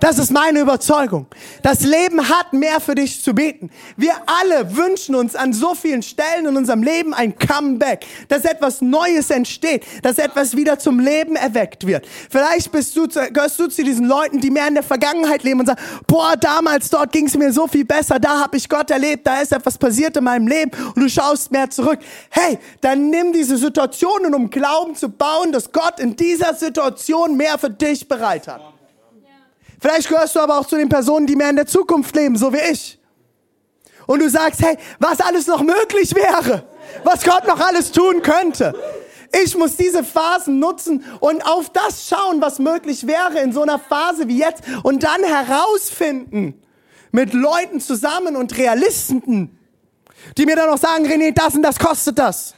Das 0.00 0.18
ist 0.18 0.30
meine 0.30 0.60
Überzeugung. 0.60 1.26
Das 1.62 1.80
Leben 1.80 2.28
hat 2.28 2.52
mehr 2.52 2.80
für 2.80 2.94
dich 2.94 3.22
zu 3.22 3.34
bieten. 3.34 3.70
Wir 3.96 4.14
alle 4.26 4.76
wünschen 4.76 5.14
uns 5.14 5.36
an 5.36 5.52
so 5.52 5.74
vielen 5.74 6.02
Stellen 6.02 6.46
in 6.46 6.56
unserem 6.56 6.82
Leben 6.82 7.14
ein 7.14 7.36
Comeback, 7.38 8.06
dass 8.28 8.44
etwas 8.44 8.80
Neues 8.80 9.30
entsteht, 9.30 9.84
dass 10.02 10.18
etwas 10.18 10.56
wieder 10.56 10.78
zum 10.78 10.98
Leben 10.98 11.36
erweckt 11.36 11.86
wird. 11.86 12.06
Vielleicht 12.30 12.72
bist 12.72 12.96
du, 12.96 13.06
gehörst 13.06 13.58
du 13.58 13.68
zu 13.68 13.82
diesen 13.82 14.06
Leuten, 14.06 14.40
die 14.40 14.50
mehr 14.50 14.68
in 14.68 14.74
der 14.74 14.82
Vergangenheit 14.82 15.42
leben 15.42 15.60
und 15.60 15.66
sagen, 15.66 15.80
boah, 16.06 16.36
damals 16.36 16.90
dort 16.90 17.12
ging 17.12 17.26
es 17.26 17.36
mir 17.36 17.52
so 17.52 17.66
viel 17.66 17.84
besser, 17.84 18.18
da 18.18 18.40
habe 18.40 18.56
ich 18.56 18.68
Gott 18.68 18.90
erlebt, 18.90 19.26
da 19.26 19.40
ist 19.40 19.52
etwas 19.52 19.78
passiert 19.78 20.16
in 20.16 20.24
meinem 20.24 20.46
Leben 20.46 20.70
und 20.94 21.02
du 21.02 21.08
schaust 21.08 21.50
mehr 21.50 21.70
zurück. 21.70 21.98
Hey, 22.30 22.58
dann 22.80 23.10
nimm 23.10 23.32
diese 23.32 23.56
Situationen, 23.56 24.34
um 24.34 24.50
Glauben 24.50 24.94
zu 24.94 25.08
bauen, 25.08 25.52
dass 25.52 25.70
Gott 25.72 26.00
in 26.00 26.16
dieser 26.16 26.54
Situation 26.54 27.36
mehr 27.36 27.58
für 27.58 27.70
dich 27.70 28.06
bereit 28.06 28.48
hat. 28.48 28.60
Vielleicht 29.82 30.08
gehörst 30.08 30.36
du 30.36 30.40
aber 30.40 30.60
auch 30.60 30.66
zu 30.66 30.76
den 30.76 30.88
Personen, 30.88 31.26
die 31.26 31.34
mehr 31.34 31.50
in 31.50 31.56
der 31.56 31.66
Zukunft 31.66 32.14
leben, 32.14 32.36
so 32.36 32.52
wie 32.52 32.70
ich. 32.70 33.00
Und 34.06 34.22
du 34.22 34.30
sagst, 34.30 34.62
hey, 34.62 34.76
was 35.00 35.20
alles 35.20 35.48
noch 35.48 35.60
möglich 35.60 36.14
wäre, 36.14 36.64
was 37.02 37.24
Gott 37.24 37.48
noch 37.48 37.58
alles 37.58 37.90
tun 37.90 38.22
könnte. 38.22 38.74
Ich 39.42 39.56
muss 39.56 39.76
diese 39.76 40.04
Phasen 40.04 40.60
nutzen 40.60 41.04
und 41.18 41.44
auf 41.44 41.70
das 41.70 42.06
schauen, 42.06 42.40
was 42.40 42.60
möglich 42.60 43.08
wäre 43.08 43.40
in 43.40 43.52
so 43.52 43.62
einer 43.62 43.80
Phase 43.80 44.28
wie 44.28 44.38
jetzt 44.38 44.62
und 44.84 45.02
dann 45.02 45.24
herausfinden 45.24 46.62
mit 47.10 47.34
Leuten 47.34 47.80
zusammen 47.80 48.36
und 48.36 48.56
Realisten, 48.56 49.58
die 50.38 50.46
mir 50.46 50.54
dann 50.54 50.70
noch 50.70 50.78
sagen, 50.78 51.06
René, 51.06 51.34
das 51.34 51.56
und 51.56 51.62
das 51.62 51.80
kostet 51.80 52.20
das. 52.20 52.54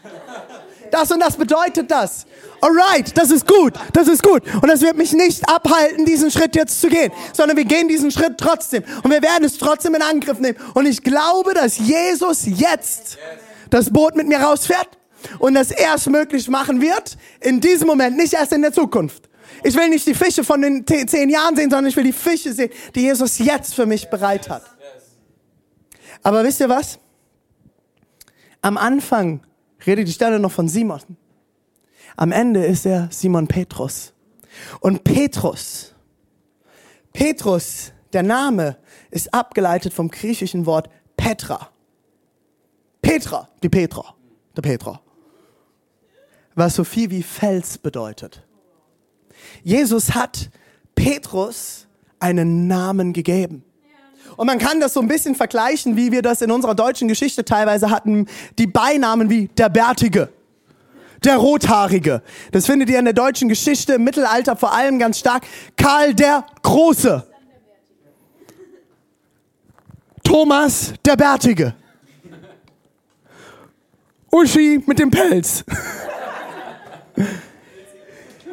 Das 0.95 1.11
und 1.11 1.19
das 1.19 1.37
bedeutet 1.37 1.91
das 1.91 2.25
alright, 2.61 3.17
das 3.19 3.33
ist 3.33 3.49
gut, 3.49 3.75
das 3.93 4.07
ist 4.07 4.23
gut. 4.23 4.43
Und 4.55 4.69
das 4.69 4.81
wird 4.81 4.97
mich 4.97 5.13
nicht 5.13 5.47
abhalten, 5.49 6.05
diesen 6.05 6.31
Schritt 6.31 6.55
jetzt 6.55 6.81
zu 6.81 6.89
gehen, 6.89 7.11
sondern 7.33 7.57
wir 7.57 7.65
gehen 7.65 7.89
diesen 7.89 8.13
Schritt 8.13 8.39
trotzdem. 8.39 8.85
Und 9.03 9.11
wir 9.11 9.21
werden 9.21 9.43
es 9.43 9.59
trotzdem 9.59 9.97
in 9.97 10.03
Angriff 10.03 10.39
nehmen. 10.39 10.57
Und 10.73 10.87
ich 10.87 11.03
glaube, 11.03 11.53
dass 11.53 11.79
Jesus 11.79 12.45
jetzt 12.47 13.19
das 13.71 13.93
Boot 13.93 14.15
mit 14.15 14.29
mir 14.29 14.39
rausfährt 14.39 14.89
und 15.41 15.55
das 15.55 15.73
erst 15.73 16.09
möglich 16.09 16.49
machen 16.49 16.81
wird, 16.81 17.19
in 17.41 17.61
diesem 17.61 17.89
Moment, 17.89 18.17
nicht 18.17 18.33
erst 18.33 18.53
in 18.53 18.63
der 18.63 18.73
Zukunft. 18.73 19.29
Ich 19.65 19.75
will 19.75 19.89
nicht 19.89 20.07
die 20.07 20.15
Fische 20.15 20.45
von 20.45 20.63
den 20.63 20.87
zehn 20.87 21.29
Jahren 21.29 21.57
sehen, 21.57 21.71
sondern 21.71 21.87
ich 21.89 21.97
will 21.97 22.05
die 22.05 22.13
Fische 22.13 22.53
sehen, 22.53 22.71
die 22.95 23.01
Jesus 23.01 23.39
jetzt 23.39 23.75
für 23.75 23.85
mich 23.85 24.09
bereit 24.09 24.49
hat. 24.49 24.63
Aber 26.23 26.45
wisst 26.45 26.61
ihr 26.61 26.69
was? 26.69 27.01
Am 28.63 28.79
Anfang 28.79 29.41
redet 29.87 30.09
die 30.09 30.13
Stelle 30.13 30.39
noch 30.39 30.53
von 30.53 30.69
Simon. 30.69 31.01
Am 32.17 32.33
Ende 32.33 32.65
ist 32.65 32.87
er 32.87 33.09
Simon 33.11 33.49
Petrus. 33.49 34.13
Und 34.81 35.05
Petrus, 35.05 35.95
Petrus, 37.13 37.93
der 38.13 38.23
Name 38.23 38.77
ist 39.11 39.33
abgeleitet 39.35 39.93
vom 39.93 40.11
griechischen 40.11 40.67
Wort 40.67 40.89
Petra. 41.17 41.71
Petra, 43.03 43.49
die 43.63 43.69
Petra, 43.69 44.15
der 44.57 44.63
Petra. 44.63 45.01
Was 46.55 46.77
so 46.77 46.85
viel 46.85 47.11
wie 47.11 47.23
Fels 47.23 47.79
bedeutet. 47.79 48.45
Jesus 49.63 50.15
hat 50.15 50.51
Petrus 50.95 51.87
einen 52.19 52.67
Namen 52.67 53.13
gegeben. 53.13 53.65
Und 54.37 54.47
man 54.47 54.59
kann 54.59 54.81
das 54.81 54.95
so 54.95 55.01
ein 55.01 55.09
bisschen 55.09 55.35
vergleichen, 55.35 55.97
wie 55.97 56.13
wir 56.13 56.23
das 56.23 56.43
in 56.43 56.51
unserer 56.51 56.75
deutschen 56.75 57.09
Geschichte 57.09 57.45
teilweise 57.45 57.91
hatten, 57.91 58.27
die 58.59 58.67
Beinamen 58.67 59.31
wie 59.31 59.49
der 59.49 59.69
Bärtige 59.69 60.29
der 61.25 61.37
Rothaarige. 61.37 62.23
Das 62.53 62.67
findet 62.67 62.91
ihr 62.91 62.99
in 62.99 63.05
der 63.05 63.15
deutschen 63.15 63.49
Geschichte 63.49 63.95
im 63.95 64.05
Mittelalter 64.05 64.57
vor 64.57 64.75
allem 64.75 64.99
ganz 64.99 65.19
stark. 65.19 65.45
Karl 65.77 66.15
der 66.15 66.45
Große. 66.63 67.27
Thomas 70.23 70.95
der 71.05 71.17
Bärtige. 71.17 71.75
Uschi 74.31 74.83
mit 74.87 74.99
dem 74.99 75.11
Pelz. 75.11 75.65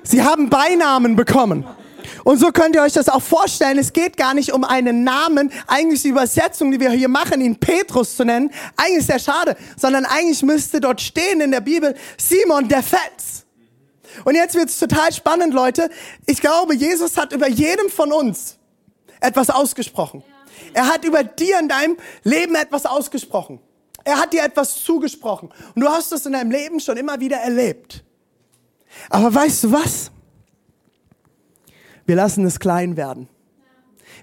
Sie 0.03 0.21
haben 0.21 0.49
Beinamen 0.49 1.15
bekommen. 1.15 1.65
Und 2.23 2.39
so 2.39 2.51
könnt 2.51 2.75
ihr 2.75 2.81
euch 2.81 2.93
das 2.93 3.09
auch 3.09 3.21
vorstellen. 3.21 3.77
Es 3.77 3.93
geht 3.93 4.17
gar 4.17 4.33
nicht 4.33 4.51
um 4.51 4.63
einen 4.63 5.03
Namen. 5.03 5.51
Eigentlich 5.67 6.03
die 6.03 6.09
Übersetzung, 6.09 6.71
die 6.71 6.79
wir 6.79 6.91
hier 6.91 7.09
machen, 7.09 7.41
ihn 7.41 7.55
Petrus 7.55 8.15
zu 8.15 8.25
nennen, 8.25 8.51
eigentlich 8.75 8.99
ist 8.99 9.07
sehr 9.07 9.19
schade, 9.19 9.55
sondern 9.77 10.05
eigentlich 10.05 10.43
müsste 10.43 10.79
dort 10.79 11.01
stehen 11.01 11.41
in 11.41 11.51
der 11.51 11.61
Bibel 11.61 11.95
Simon 12.17 12.67
der 12.67 12.83
Fels. 12.83 13.45
Und 14.25 14.35
jetzt 14.35 14.55
wird's 14.55 14.77
total 14.77 15.11
spannend, 15.13 15.53
Leute. 15.53 15.89
Ich 16.25 16.41
glaube, 16.41 16.75
Jesus 16.75 17.17
hat 17.17 17.31
über 17.33 17.47
jedem 17.47 17.89
von 17.89 18.11
uns 18.11 18.57
etwas 19.19 19.49
ausgesprochen. 19.49 20.23
Er 20.73 20.87
hat 20.87 21.05
über 21.05 21.23
dir 21.23 21.59
in 21.59 21.67
deinem 21.67 21.97
Leben 22.23 22.55
etwas 22.55 22.85
ausgesprochen. 22.85 23.59
Er 24.03 24.19
hat 24.19 24.33
dir 24.33 24.43
etwas 24.43 24.83
zugesprochen. 24.83 25.49
Und 25.75 25.81
du 25.81 25.87
hast 25.87 26.11
es 26.11 26.25
in 26.25 26.33
deinem 26.33 26.51
Leben 26.51 26.79
schon 26.79 26.97
immer 26.97 27.19
wieder 27.19 27.37
erlebt. 27.37 28.03
Aber 29.09 29.33
weißt 29.33 29.65
du 29.65 29.71
was? 29.71 30.11
Wir 32.11 32.17
lassen 32.17 32.43
es 32.43 32.59
klein 32.59 32.97
werden. 32.97 33.29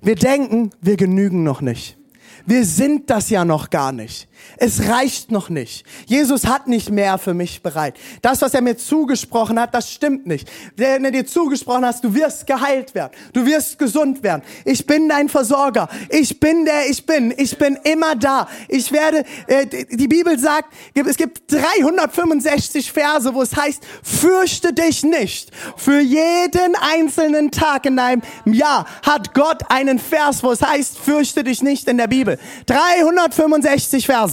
Wir 0.03 0.15
denken, 0.15 0.73
wir 0.83 0.99
genügen 0.99 1.43
noch 1.43 1.63
nicht. 1.63 1.97
Wir 2.45 2.67
sind 2.67 3.09
das 3.09 3.31
ja 3.31 3.47
noch 3.47 3.71
gar 3.71 3.93
nicht. 3.93 4.29
Es 4.57 4.89
reicht 4.89 5.31
noch 5.31 5.49
nicht. 5.49 5.85
Jesus 6.07 6.47
hat 6.47 6.69
nicht 6.69 6.91
mehr 6.91 7.19
für 7.19 7.35
mich 7.35 7.63
bereit. 7.63 7.95
Das, 8.23 8.43
was 8.43 8.55
er 8.55 8.63
mir 8.63 8.77
zugesprochen 8.77 9.59
hat, 9.61 9.75
das 9.75 9.91
stimmt 9.91 10.27
nicht. 10.27 10.49
Wenn 10.77 11.05
er 11.05 11.11
dir 11.11 11.27
zugesprochen 11.27 11.85
hat, 11.85 12.03
du 12.03 12.15
wirst 12.15 12.47
geheilt 12.47 12.95
werden. 12.95 13.13
Du 13.33 13.47
wirst 13.47 13.79
gesund 13.79 14.23
werden. 14.23 14.43
Ich 14.65 14.87
bin 14.87 15.09
dein 15.09 15.29
Versorger. 15.29 15.89
Ich 16.09 16.41
bin 16.41 16.65
der 16.65 16.89
ich 16.89 17.05
bin. 17.07 17.33
Ich 17.37 17.57
bin 17.57 17.79
immer 17.85 18.17
da. 18.17 18.49
Ich 18.69 18.93
werde, 18.93 19.25
äh, 19.47 19.67
die 19.67 20.09
Bibel 20.09 20.39
sagt, 20.39 20.73
es 20.95 21.17
gibt 21.17 21.53
365 21.53 22.93
Verse, 22.93 23.33
wo 23.35 23.43
es 23.43 23.55
heißt, 23.57 23.83
fürchte 24.03 24.73
dich 24.73 25.03
nicht. 25.05 25.51
Für 25.77 26.01
jeden 26.01 26.75
einzelnen 26.81 27.51
Tag 27.51 27.87
in 27.87 27.97
deinem 27.97 28.23
Jahr 28.45 28.87
hat 29.03 29.35
Gott 29.35 29.63
einen 29.69 29.99
Vers, 29.99 30.43
wo 30.43 30.53
es 30.53 30.63
heißt, 30.63 30.99
fürchte 30.99 31.45
dich 31.45 31.63
nicht 31.63 31.89
in 31.89 31.99
der 31.99 32.07
Bibel. 32.07 32.39
365 32.67 34.07
Verse. 34.07 34.28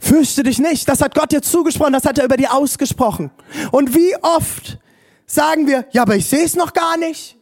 Fürchte 0.00 0.42
dich 0.42 0.58
nicht. 0.58 0.88
Das 0.88 1.02
hat 1.02 1.14
Gott 1.14 1.30
dir 1.30 1.42
zugesprochen, 1.42 1.92
das 1.92 2.06
hat 2.06 2.18
er 2.18 2.24
über 2.24 2.38
dir 2.38 2.54
ausgesprochen. 2.54 3.30
Und 3.70 3.94
wie 3.94 4.16
oft 4.22 4.78
sagen 5.26 5.66
wir, 5.66 5.84
ja, 5.92 6.02
aber 6.02 6.16
ich 6.16 6.26
sehe 6.26 6.44
es 6.44 6.56
noch 6.56 6.72
gar 6.72 6.96
nicht. 6.96 7.36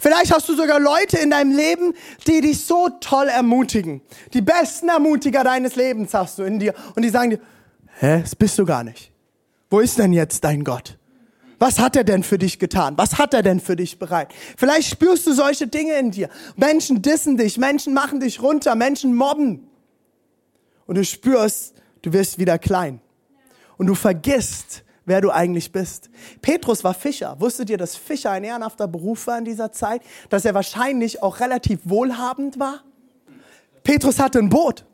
Vielleicht 0.00 0.32
hast 0.32 0.48
du 0.48 0.56
sogar 0.56 0.80
Leute 0.80 1.18
in 1.18 1.30
deinem 1.30 1.54
Leben, 1.54 1.92
die 2.26 2.40
dich 2.40 2.64
so 2.64 2.88
toll 3.00 3.28
ermutigen. 3.28 4.00
Die 4.32 4.40
besten 4.40 4.88
Ermutiger 4.88 5.44
deines 5.44 5.76
Lebens 5.76 6.14
hast 6.14 6.38
du 6.38 6.42
in 6.42 6.58
dir. 6.58 6.74
Und 6.96 7.02
die 7.02 7.10
sagen 7.10 7.30
dir, 7.30 7.40
hä, 7.98 8.22
das 8.22 8.34
bist 8.34 8.58
du 8.58 8.64
gar 8.64 8.82
nicht. 8.82 9.12
Wo 9.68 9.80
ist 9.80 9.98
denn 9.98 10.14
jetzt 10.14 10.42
dein 10.42 10.64
Gott? 10.64 10.96
Was 11.58 11.78
hat 11.78 11.96
er 11.96 12.04
denn 12.04 12.22
für 12.22 12.38
dich 12.38 12.58
getan? 12.58 12.94
Was 12.96 13.18
hat 13.18 13.34
er 13.34 13.42
denn 13.42 13.60
für 13.60 13.76
dich 13.76 13.98
bereit? 13.98 14.28
Vielleicht 14.56 14.88
spürst 14.88 15.26
du 15.26 15.34
solche 15.34 15.66
Dinge 15.66 15.92
in 15.98 16.10
dir. 16.10 16.30
Menschen 16.56 17.02
dissen 17.02 17.36
dich, 17.36 17.58
Menschen 17.58 17.92
machen 17.92 18.20
dich 18.20 18.40
runter, 18.40 18.74
Menschen 18.74 19.14
mobben. 19.14 19.68
Und 20.86 20.96
du 20.96 21.04
spürst, 21.04 21.74
du 22.02 22.12
wirst 22.12 22.38
wieder 22.38 22.58
klein. 22.58 23.00
Und 23.76 23.86
du 23.86 23.94
vergisst, 23.94 24.84
wer 25.04 25.20
du 25.20 25.30
eigentlich 25.30 25.72
bist. 25.72 26.10
Petrus 26.42 26.84
war 26.84 26.94
Fischer. 26.94 27.36
Wusstet 27.40 27.70
ihr, 27.70 27.78
dass 27.78 27.96
Fischer 27.96 28.30
ein 28.30 28.44
ehrenhafter 28.44 28.86
Beruf 28.86 29.26
war 29.26 29.38
in 29.38 29.44
dieser 29.44 29.72
Zeit? 29.72 30.02
Dass 30.28 30.44
er 30.44 30.54
wahrscheinlich 30.54 31.22
auch 31.22 31.40
relativ 31.40 31.80
wohlhabend 31.84 32.58
war? 32.58 32.84
Petrus 33.82 34.18
hatte 34.18 34.38
ein 34.38 34.48
Boot. 34.48 34.84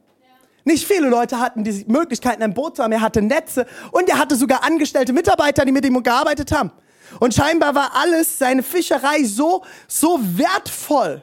Nicht 0.64 0.86
viele 0.86 1.08
Leute 1.08 1.38
hatten 1.38 1.62
die 1.62 1.84
Möglichkeiten, 1.86 2.42
ein 2.42 2.54
Boot 2.54 2.76
zu 2.76 2.82
haben. 2.82 2.92
Er 2.92 3.00
hatte 3.00 3.22
Netze 3.22 3.66
und 3.92 4.08
er 4.08 4.18
hatte 4.18 4.34
sogar 4.34 4.64
angestellte 4.64 5.12
Mitarbeiter, 5.12 5.64
die 5.64 5.72
mit 5.72 5.84
ihm 5.84 6.02
gearbeitet 6.02 6.50
haben. 6.50 6.72
Und 7.20 7.34
scheinbar 7.34 7.74
war 7.74 7.94
alles, 7.94 8.38
seine 8.38 8.62
Fischerei 8.62 9.22
so, 9.22 9.64
so 9.86 10.18
wertvoll, 10.20 11.22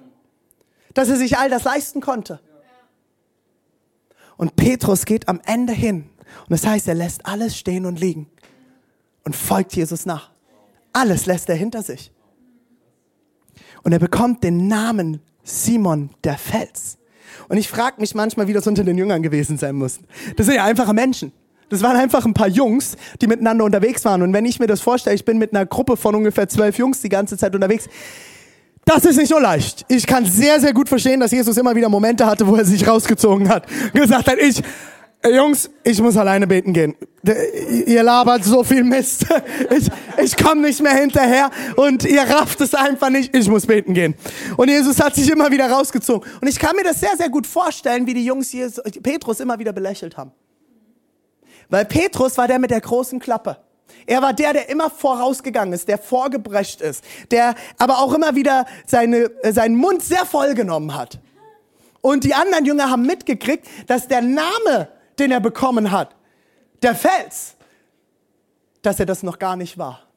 dass 0.94 1.10
er 1.10 1.18
sich 1.18 1.38
all 1.38 1.50
das 1.50 1.66
leisten 1.66 2.00
konnte. 2.00 2.40
Und 4.38 4.56
Petrus 4.56 5.06
geht 5.06 5.28
am 5.28 5.42
Ende 5.46 5.74
hin. 5.74 6.10
Und 6.42 6.50
das 6.50 6.66
heißt, 6.66 6.88
er 6.88 6.96
lässt 6.96 7.26
alles 7.26 7.58
stehen 7.58 7.86
und 7.86 8.00
liegen 8.00 8.28
und 9.24 9.36
folgt 9.36 9.76
Jesus 9.76 10.06
nach. 10.06 10.32
Alles 10.92 11.26
lässt 11.26 11.50
er 11.50 11.56
hinter 11.56 11.84
sich. 11.84 12.12
Und 13.84 13.92
er 13.92 14.00
bekommt 14.00 14.44
den 14.44 14.68
Namen 14.68 15.20
Simon 15.44 16.10
der 16.24 16.38
Fels. 16.38 16.98
Und 17.50 17.58
ich 17.58 17.68
frage 17.68 18.00
mich 18.00 18.16
manchmal, 18.16 18.48
wie 18.48 18.54
das 18.54 18.68
unter 18.68 18.84
den 18.84 18.98
Jüngern 18.98 19.22
gewesen 19.22 19.58
sein 19.58 19.76
muss. 19.76 20.00
Das 20.36 20.46
sind 20.46 20.56
ja 20.56 20.64
einfache 20.64 20.94
Menschen. 20.94 21.32
Das 21.70 21.82
waren 21.82 21.98
einfach 21.98 22.26
ein 22.26 22.34
paar 22.34 22.48
Jungs, 22.48 22.96
die 23.22 23.28
miteinander 23.28 23.66
unterwegs 23.66 24.06
waren. 24.06 24.22
Und 24.22 24.32
wenn 24.34 24.46
ich 24.46 24.60
mir 24.60 24.68
das 24.68 24.82
vorstelle, 24.82 25.16
ich 25.16 25.26
bin 25.26 25.38
mit 25.38 25.54
einer 25.54 25.66
Gruppe 25.66 25.98
von 25.98 26.16
ungefähr 26.16 26.48
zwölf 26.48 26.78
Jungs 26.78 27.02
die 27.02 27.10
ganze 27.10 27.38
Zeit 27.38 27.56
unterwegs. 27.56 27.90
Das 28.86 29.06
ist 29.06 29.18
nicht 29.18 29.30
so 29.30 29.40
leicht. 29.40 29.86
Ich 29.88 30.06
kann 30.06 30.26
sehr, 30.26 30.60
sehr 30.60 30.74
gut 30.74 30.90
verstehen, 30.90 31.20
dass 31.20 31.32
Jesus 31.32 31.56
immer 31.58 31.76
wieder 31.76 31.90
Momente 31.90 32.26
hatte, 32.26 32.46
wo 32.46 32.56
er 32.56 32.66
sich 32.66 32.86
rausgezogen 32.86 33.48
hat. 33.48 33.66
Gesagt 33.94 34.28
hat, 34.28 34.38
ich, 34.38 34.62
äh, 35.22 35.36
Jungs, 35.36 35.70
ich 35.84 36.02
muss 36.02 36.18
alleine 36.18 36.48
beten 36.48 36.74
gehen. 36.74 36.96
Ihr 37.86 38.04
labert 38.04 38.44
so 38.44 38.64
viel 38.64 38.84
Mist. 38.84 39.26
Ich, 39.70 39.90
ich 40.22 40.38
komme 40.38 40.62
nicht 40.62 40.82
mehr 40.82 40.94
hinterher 40.94 41.50
und 41.78 42.04
ihr 42.04 42.22
rafft 42.22 42.62
es 42.62 42.76
einfach 42.76 43.10
nicht. 43.10 43.36
Ich 43.36 43.48
muss 43.48 43.66
beten 43.66 43.94
gehen. 43.94 44.16
Und 44.58 44.70
Jesus 44.70 45.00
hat 45.00 45.16
sich 45.16 45.32
immer 45.32 45.50
wieder 45.50 45.70
rausgezogen. 45.70 46.30
Und 46.42 46.48
ich 46.48 46.60
kann 46.60 46.76
mir 46.76 46.84
das 46.84 47.00
sehr, 47.00 47.16
sehr 47.18 47.30
gut 47.30 47.48
vorstellen, 47.48 48.06
wie 48.06 48.14
die 48.14 48.26
Jungs 48.26 48.52
Jesus, 48.52 48.84
Petrus 49.02 49.40
immer 49.40 49.58
wieder 49.58 49.74
belächelt 49.74 50.18
haben. 50.18 50.32
Weil 51.70 51.86
Petrus 51.86 52.38
war 52.38 52.48
der 52.48 52.60
mit 52.60 52.72
der 52.72 52.82
großen 52.82 53.20
Klappe. 53.20 53.58
Er 54.06 54.22
war 54.22 54.34
der, 54.34 54.54
der 54.54 54.70
immer 54.70 54.90
vorausgegangen 54.90 55.74
ist, 55.74 55.88
der 55.88 55.98
vorgebrecht 55.98 56.82
ist, 56.82 57.04
der 57.32 57.56
aber 57.78 58.00
auch 58.00 58.14
immer 58.14 58.36
wieder 58.36 58.66
seine, 58.86 59.32
äh, 59.44 59.54
seinen 59.54 59.76
Mund 59.76 60.04
sehr 60.04 60.26
voll 60.26 60.54
genommen 60.54 60.96
hat. 60.96 61.20
Und 62.02 62.26
die 62.26 62.34
anderen 62.34 62.66
Jünger 62.66 62.90
haben 62.90 63.06
mitgekriegt, 63.06 63.66
dass 63.88 64.08
der 64.08 64.22
Name, 64.22 64.90
den 65.20 65.32
er 65.32 65.40
bekommen 65.40 65.92
hat, 65.92 66.16
der 66.82 66.96
Fels, 66.96 67.56
dass 68.82 69.00
er 69.00 69.06
das 69.06 69.24
noch 69.24 69.40
gar 69.40 69.56
nicht 69.56 69.78
war. 69.78 70.08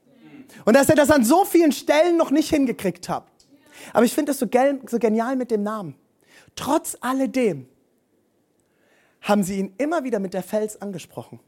Und 0.64 0.74
dass 0.74 0.88
er 0.88 0.96
das 0.96 1.10
an 1.10 1.24
so 1.24 1.44
vielen 1.44 1.72
Stellen 1.72 2.16
noch 2.16 2.30
nicht 2.30 2.50
hingekriegt 2.50 3.08
hat. 3.08 3.24
Aber 3.92 4.04
ich 4.04 4.12
finde 4.12 4.32
es 4.32 4.38
so, 4.38 4.46
so 4.86 4.98
genial 4.98 5.36
mit 5.36 5.50
dem 5.50 5.62
Namen. 5.62 5.94
Trotz 6.56 6.96
alledem 7.00 7.68
haben 9.20 9.42
sie 9.42 9.58
ihn 9.58 9.74
immer 9.78 10.04
wieder 10.04 10.18
mit 10.18 10.34
der 10.34 10.42
Fels 10.42 10.80
angesprochen. 10.80 11.40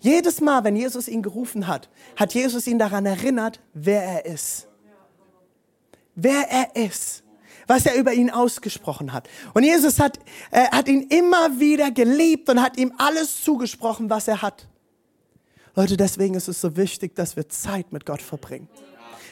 Jedes 0.00 0.40
Mal, 0.40 0.64
wenn 0.64 0.76
Jesus 0.76 1.08
ihn 1.08 1.22
gerufen 1.22 1.66
hat, 1.66 1.88
hat 2.16 2.34
Jesus 2.34 2.66
ihn 2.66 2.78
daran 2.78 3.06
erinnert, 3.06 3.60
wer 3.74 4.02
er 4.02 4.26
ist. 4.26 4.68
Wer 6.14 6.48
er 6.50 6.76
ist. 6.76 7.22
Was 7.66 7.84
er 7.84 7.96
über 7.96 8.12
ihn 8.12 8.30
ausgesprochen 8.30 9.12
hat. 9.12 9.28
Und 9.52 9.64
Jesus 9.64 9.98
hat, 9.98 10.20
äh, 10.52 10.68
hat 10.68 10.88
ihn 10.88 11.02
immer 11.08 11.58
wieder 11.58 11.90
geliebt 11.90 12.48
und 12.48 12.62
hat 12.62 12.76
ihm 12.76 12.92
alles 12.96 13.42
zugesprochen, 13.42 14.08
was 14.08 14.28
er 14.28 14.40
hat. 14.42 14.68
Leute, 15.74 15.96
deswegen 15.96 16.34
ist 16.34 16.48
es 16.48 16.60
so 16.60 16.76
wichtig, 16.76 17.16
dass 17.16 17.36
wir 17.36 17.48
Zeit 17.48 17.92
mit 17.92 18.06
Gott 18.06 18.22
verbringen. 18.22 18.68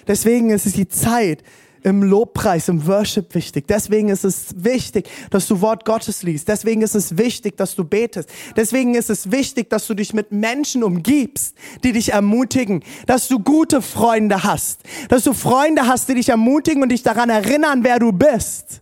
Deswegen 0.06 0.50
ist 0.50 0.66
es 0.66 0.75
die 0.75 0.88
Zeit, 0.88 1.42
im 1.85 2.03
Lobpreis, 2.03 2.69
im 2.69 2.87
Worship 2.87 3.35
wichtig. 3.35 3.67
Deswegen 3.69 4.09
ist 4.09 4.25
es 4.25 4.55
wichtig, 4.57 5.09
dass 5.31 5.47
du 5.47 5.61
Wort 5.61 5.85
Gottes 5.85 6.23
liest. 6.23 6.49
Deswegen 6.49 6.83
ist 6.83 6.95
es 6.95 7.19
wichtig, 7.19 7.57
dass 7.57 7.75
du 7.75 7.85
betest. 7.85 8.29
Deswegen 8.57 8.95
ist 8.95 9.11
es 9.11 9.31
wichtig, 9.31 9.71
dass 9.71 9.87
du 9.87 9.95
dich 9.95 10.14
mit 10.14 10.33
Menschen 10.33 10.83
umgibst, 10.83 11.55
die 11.85 11.93
dich 11.93 12.12
ermutigen. 12.12 12.83
Dass 13.07 13.29
du 13.29 13.38
gute 13.38 13.83
Freunde 13.83 14.45
hast. 14.45 14.81
Dass 15.09 15.25
du 15.25 15.35
Freunde 15.35 15.87
hast, 15.87 16.09
die 16.09 16.14
dich 16.14 16.31
ermutigen 16.31 16.83
und 16.83 16.88
dich 16.88 17.03
daran 17.03 17.29
erinnern, 17.29 17.85
wer 17.85 17.99
du 17.99 18.12
bist. 18.12 18.81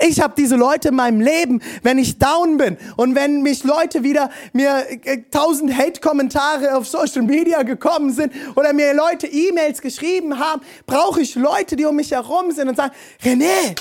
Ich 0.00 0.20
habe 0.20 0.34
diese 0.36 0.56
Leute 0.56 0.88
in 0.88 0.94
meinem 0.94 1.20
Leben, 1.20 1.60
wenn 1.82 1.98
ich 1.98 2.18
down 2.18 2.56
bin 2.56 2.76
und 2.96 3.14
wenn 3.14 3.42
mich 3.42 3.64
Leute 3.64 4.02
wieder 4.02 4.30
mir 4.52 4.86
äh, 5.04 5.22
tausend 5.30 5.76
Hate-Kommentare 5.76 6.76
auf 6.76 6.86
Social 6.86 7.22
Media 7.22 7.62
gekommen 7.62 8.12
sind 8.12 8.32
oder 8.54 8.72
mir 8.72 8.94
Leute 8.94 9.26
E-Mails 9.26 9.80
geschrieben 9.80 10.38
haben, 10.38 10.62
brauche 10.86 11.20
ich 11.20 11.34
Leute, 11.34 11.76
die 11.76 11.84
um 11.84 11.96
mich 11.96 12.12
herum 12.12 12.52
sind 12.52 12.68
und 12.68 12.76
sagen, 12.76 12.94
René, 13.22 13.76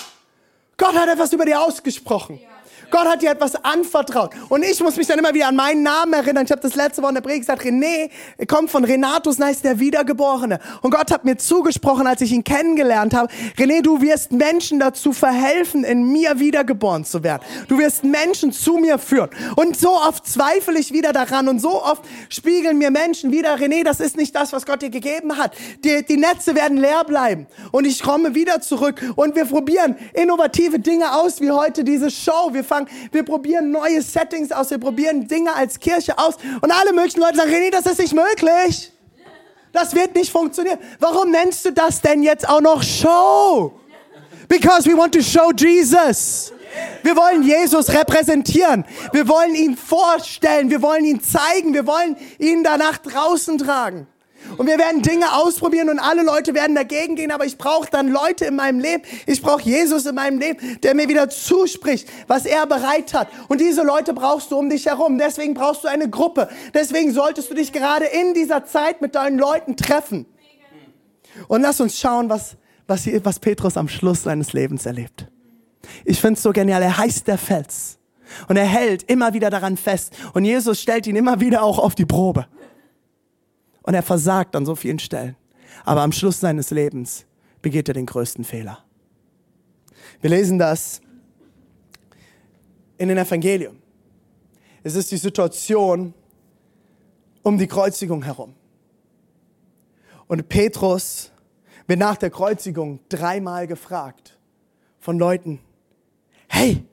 Gott 0.78 0.96
hat 0.96 1.10
etwas 1.10 1.34
über 1.34 1.46
dir 1.46 1.62
ausgesprochen. 1.62 2.40
Ja. 2.42 2.57
Gott 2.92 3.06
hat 3.06 3.22
dir 3.22 3.32
etwas 3.32 3.56
anvertraut. 3.64 4.32
Und 4.50 4.64
ich 4.64 4.80
muss 4.82 4.96
mich 4.96 5.08
dann 5.08 5.20
immer 5.20 5.34
wieder 5.34 5.48
an 5.48 5.56
meinen 5.56 5.84
Namen 5.84 6.14
erinnern. 6.14 6.46
Ich 6.46 6.52
habe 6.52 6.62
das 6.62 6.76
letzte 6.76 7.02
Woche 7.02 7.10
in 7.10 7.16
der 7.16 7.22
Predigt 7.22 7.42
gesagt, 7.42 7.64
René 7.64 8.10
kommt 8.48 8.70
von 8.70 8.84
Renatus, 8.84 9.40
heißt 9.40 9.64
der 9.64 9.80
Wiedergeborene. 9.80 10.60
Und 10.82 10.92
Gott 10.92 11.12
hat 11.12 11.26
mir 11.26 11.38
zugesprochen, 11.38 12.08
als 12.08 12.22
ich 12.22 12.32
ihn 12.32 12.44
kennengelernt 12.44 13.14
habe, 13.14 13.32
René, 13.58 13.82
du 13.82 14.02
wirst 14.02 14.32
Menschen 14.32 14.80
dazu 14.80 15.14
verhelfen, 15.14 15.84
in 15.84 16.12
mir 16.12 16.40
wiedergeboren 16.40 17.06
zu 17.06 17.24
werden. 17.24 17.44
Du 17.68 17.78
wirst 17.78 18.04
Menschen 18.04 18.52
zu 18.52 18.78
mir 18.78 18.98
führen. 18.98 19.30
Und 19.56 19.78
so 19.78 19.96
oft 19.96 20.26
zweifle 20.26 20.80
ich 20.80 20.94
wieder 20.94 21.14
daran 21.14 21.48
und 21.48 21.60
so 21.60 21.84
oft 21.84 22.04
spiegeln 22.30 22.78
mir 22.78 22.92
Menschen 22.92 23.32
wieder, 23.32 23.56
René, 23.56 23.84
das 23.84 24.00
ist 24.00 24.18
nicht 24.18 24.36
das, 24.36 24.54
was 24.54 24.66
Gott 24.66 24.82
dir 24.82 24.90
gegeben 24.90 25.38
hat. 25.38 25.56
Die, 25.84 26.06
die 26.06 26.18
Netze 26.18 26.56
werden 26.56 26.78
leer 26.78 27.04
bleiben. 27.04 27.48
Und 27.72 27.86
ich 27.86 28.02
komme 28.02 28.36
wieder 28.36 28.62
zurück 28.62 29.02
und 29.16 29.36
wir 29.36 29.46
probieren 29.46 29.96
innovative 30.14 30.80
Dinge 30.80 31.14
aus, 31.16 31.42
wie 31.42 31.52
heute 31.52 31.84
diese 31.84 32.12
Show. 32.12 32.50
Wir 32.52 32.64
fangen, 32.78 33.10
wir 33.12 33.24
probieren 33.24 33.72
neue 33.72 34.02
Settings 34.02 34.52
aus, 34.52 34.70
wir 34.70 34.78
probieren 34.78 35.28
Dinge 35.28 35.54
als 35.54 35.80
Kirche 35.80 36.18
aus 36.18 36.36
und 36.62 36.72
alle 36.72 36.94
möglichen 36.94 37.22
Leute 37.22 37.38
sagen, 37.38 37.52
René, 37.52 37.72
das 37.72 37.86
ist 37.86 38.00
nicht 38.00 38.14
möglich. 38.14 38.92
Das 39.74 39.94
wird 39.94 40.16
nicht 40.16 40.32
funktionieren. 40.32 40.80
Warum 41.00 41.32
nennst 41.32 41.66
du 41.66 41.72
das 41.72 42.02
denn 42.02 42.24
jetzt 42.24 42.48
auch 42.48 42.62
noch 42.62 42.82
Show? 42.82 43.74
Because 44.48 44.90
we 44.90 44.98
want 44.98 45.14
to 45.14 45.22
show 45.22 45.52
Jesus. 45.52 46.54
Wir 47.04 47.16
wollen 47.16 47.44
Jesus 47.44 47.90
repräsentieren. 47.90 48.86
Wir 49.12 49.28
wollen 49.28 49.56
ihn 49.56 49.76
vorstellen. 49.76 50.70
Wir 50.70 50.82
wollen 50.82 51.04
ihn 51.04 51.22
zeigen. 51.22 51.74
Wir 51.74 51.86
wollen 51.86 52.16
ihn 52.40 52.64
danach 52.64 52.98
draußen 52.98 53.58
tragen. 53.58 54.08
Und 54.58 54.68
wir 54.68 54.78
werden 54.78 55.02
Dinge 55.02 55.34
ausprobieren 55.36 55.90
und 55.90 56.00
alle 56.00 56.24
Leute 56.24 56.54
werden 56.54 56.76
dagegen 56.76 57.16
gehen, 57.16 57.32
aber 57.32 57.46
ich 57.46 57.58
brauche 57.58 57.90
dann 57.90 58.08
Leute 58.08 58.46
in 58.46 58.56
meinem 58.56 58.80
Leben. 58.80 59.04
Ich 59.26 59.42
brauche 59.42 59.62
Jesus 59.62 60.06
in 60.06 60.16
meinem 60.16 60.40
Leben, 60.40 60.80
der 60.82 60.96
mir 60.96 61.08
wieder 61.10 61.30
zuspricht, 61.30 62.08
was 62.28 62.46
er 62.46 62.66
bereit 62.66 63.14
hat. 63.14 63.28
Und 63.50 63.62
diese 63.62 63.84
Leute 63.84 64.14
brauchst 64.14 64.52
du 64.52 64.58
um 64.58 64.70
dich 64.70 64.86
herum. 64.86 65.18
Deswegen 65.18 65.54
brauchst 65.54 65.84
du 65.84 65.88
eine 65.88 66.10
Gruppe. 66.10 66.50
Deswegen 66.74 67.12
solltest 67.14 67.50
du 67.50 67.56
dich 67.56 67.74
gerade 67.74 68.06
in 68.06 68.34
dieser 68.34 68.66
Zeit 68.66 69.02
mit 69.02 69.16
deinen 69.16 69.38
Leuten 69.38 69.76
treffen. 69.76 70.26
Und 71.48 71.62
lass 71.62 71.82
uns 71.82 72.00
schauen, 72.00 72.30
was, 72.30 72.56
was, 72.88 73.08
was 73.24 73.40
Petrus 73.40 73.78
am 73.78 73.88
Schluss 73.90 74.24
seines 74.24 74.54
Lebens 74.54 74.86
erlebt. 74.86 75.28
Ich 76.06 76.20
finde 76.20 76.34
es 76.36 76.44
so 76.44 76.52
genial. 76.52 76.82
Er 76.82 76.98
heißt 76.98 77.28
der 77.28 77.38
Fels. 77.38 77.98
Und 78.48 78.58
er 78.58 78.66
hält 78.66 79.04
immer 79.04 79.34
wieder 79.34 79.50
daran 79.50 79.78
fest. 79.78 80.14
Und 80.34 80.46
Jesus 80.46 80.82
stellt 80.82 81.08
ihn 81.08 81.16
immer 81.16 81.40
wieder 81.40 81.64
auch 81.64 81.80
auf 81.80 81.96
die 81.96 82.06
Probe. 82.06 82.48
Und 83.88 83.94
er 83.94 84.04
versagt 84.04 84.54
an 84.58 84.66
so 84.66 84.76
vielen 84.76 85.00
Stellen. 85.00 85.38
Aber 85.86 86.02
am 86.02 86.12
Schluss 86.12 86.42
seines 86.42 86.72
Lebens 86.72 87.26
begeht 87.62 87.88
er 87.88 87.94
den 87.94 88.06
größten 88.06 88.44
Fehler. 88.44 88.84
Wir 90.20 90.30
lesen 90.30 90.60
das 90.60 91.00
in 92.98 93.08
den 93.08 93.18
Evangelium. 93.18 93.78
Es 94.84 94.96
ist 94.96 95.10
die 95.10 95.18
Situation 95.18 96.14
um 97.44 97.58
die 97.58 97.68
Kreuzigung 97.68 98.24
herum. 98.24 98.56
Und 100.28 100.50
Petrus 100.50 101.32
wird 101.88 102.00
nach 102.00 102.18
der 102.18 102.30
Kreuzigung 102.30 103.00
dreimal 103.08 103.68
gefragt 103.68 104.38
von 105.00 105.18
Leuten, 105.18 105.62
hey, 106.50 106.84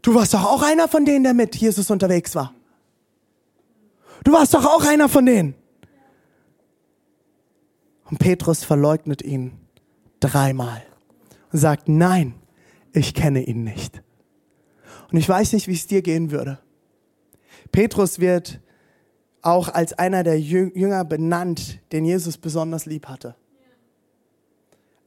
du 0.00 0.14
warst 0.14 0.32
doch 0.32 0.44
auch 0.44 0.62
einer 0.62 0.88
von 0.88 1.04
denen, 1.04 1.24
der 1.24 1.34
mit 1.34 1.54
Jesus 1.54 1.90
unterwegs 1.90 2.34
war. 2.34 2.54
Du 4.24 4.32
warst 4.32 4.54
doch 4.54 4.64
auch 4.64 4.84
einer 4.84 5.08
von 5.08 5.26
denen. 5.26 5.54
Und 8.04 8.18
Petrus 8.18 8.64
verleugnet 8.64 9.22
ihn 9.22 9.52
dreimal 10.20 10.82
und 11.52 11.58
sagt, 11.58 11.88
nein, 11.88 12.34
ich 12.92 13.14
kenne 13.14 13.42
ihn 13.42 13.64
nicht. 13.64 14.02
Und 15.10 15.18
ich 15.18 15.28
weiß 15.28 15.52
nicht, 15.52 15.68
wie 15.68 15.74
es 15.74 15.86
dir 15.86 16.02
gehen 16.02 16.30
würde. 16.30 16.58
Petrus 17.70 18.18
wird 18.18 18.60
auch 19.42 19.68
als 19.68 19.92
einer 19.92 20.24
der 20.24 20.40
Jünger 20.40 21.04
benannt, 21.04 21.80
den 21.92 22.04
Jesus 22.04 22.38
besonders 22.38 22.86
lieb 22.86 23.06
hatte. 23.06 23.34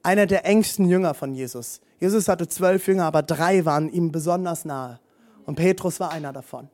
Einer 0.04 0.26
der 0.26 0.46
engsten 0.46 0.88
Jünger 0.88 1.14
von 1.14 1.34
Jesus. 1.34 1.82
Jesus 2.00 2.28
hatte 2.28 2.48
zwölf 2.48 2.88
Jünger, 2.88 3.06
aber 3.06 3.22
drei 3.22 3.66
waren 3.66 3.92
ihm 3.92 4.12
besonders 4.12 4.66
nahe. 4.66 5.00
Und 5.46 5.56
Petrus 5.56 6.00
war 6.00 6.12
einer 6.12 6.34
davon. 6.34 6.70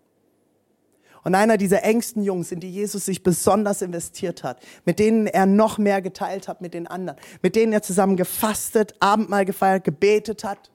Und 1.27 1.35
einer 1.35 1.57
dieser 1.57 1.83
engsten 1.83 2.23
Jungs, 2.23 2.53
in 2.53 2.61
die 2.61 2.71
Jesus 2.71 3.03
sich 3.03 3.21
besonders 3.21 3.81
investiert 3.81 4.45
hat, 4.45 4.61
mit 4.85 4.97
denen 4.97 5.27
er 5.27 5.45
noch 5.45 5.77
mehr 5.77 6.01
geteilt 6.01 6.47
hat 6.47 6.61
mit 6.61 6.73
den 6.73 6.87
anderen, 6.87 7.19
mit 7.41 7.57
denen 7.57 7.73
er 7.73 7.81
zusammen 7.81 8.15
gefastet, 8.15 8.95
Abendmahl 9.01 9.43
gefeiert, 9.43 9.83
gebetet 9.83 10.45
hat. 10.45 10.71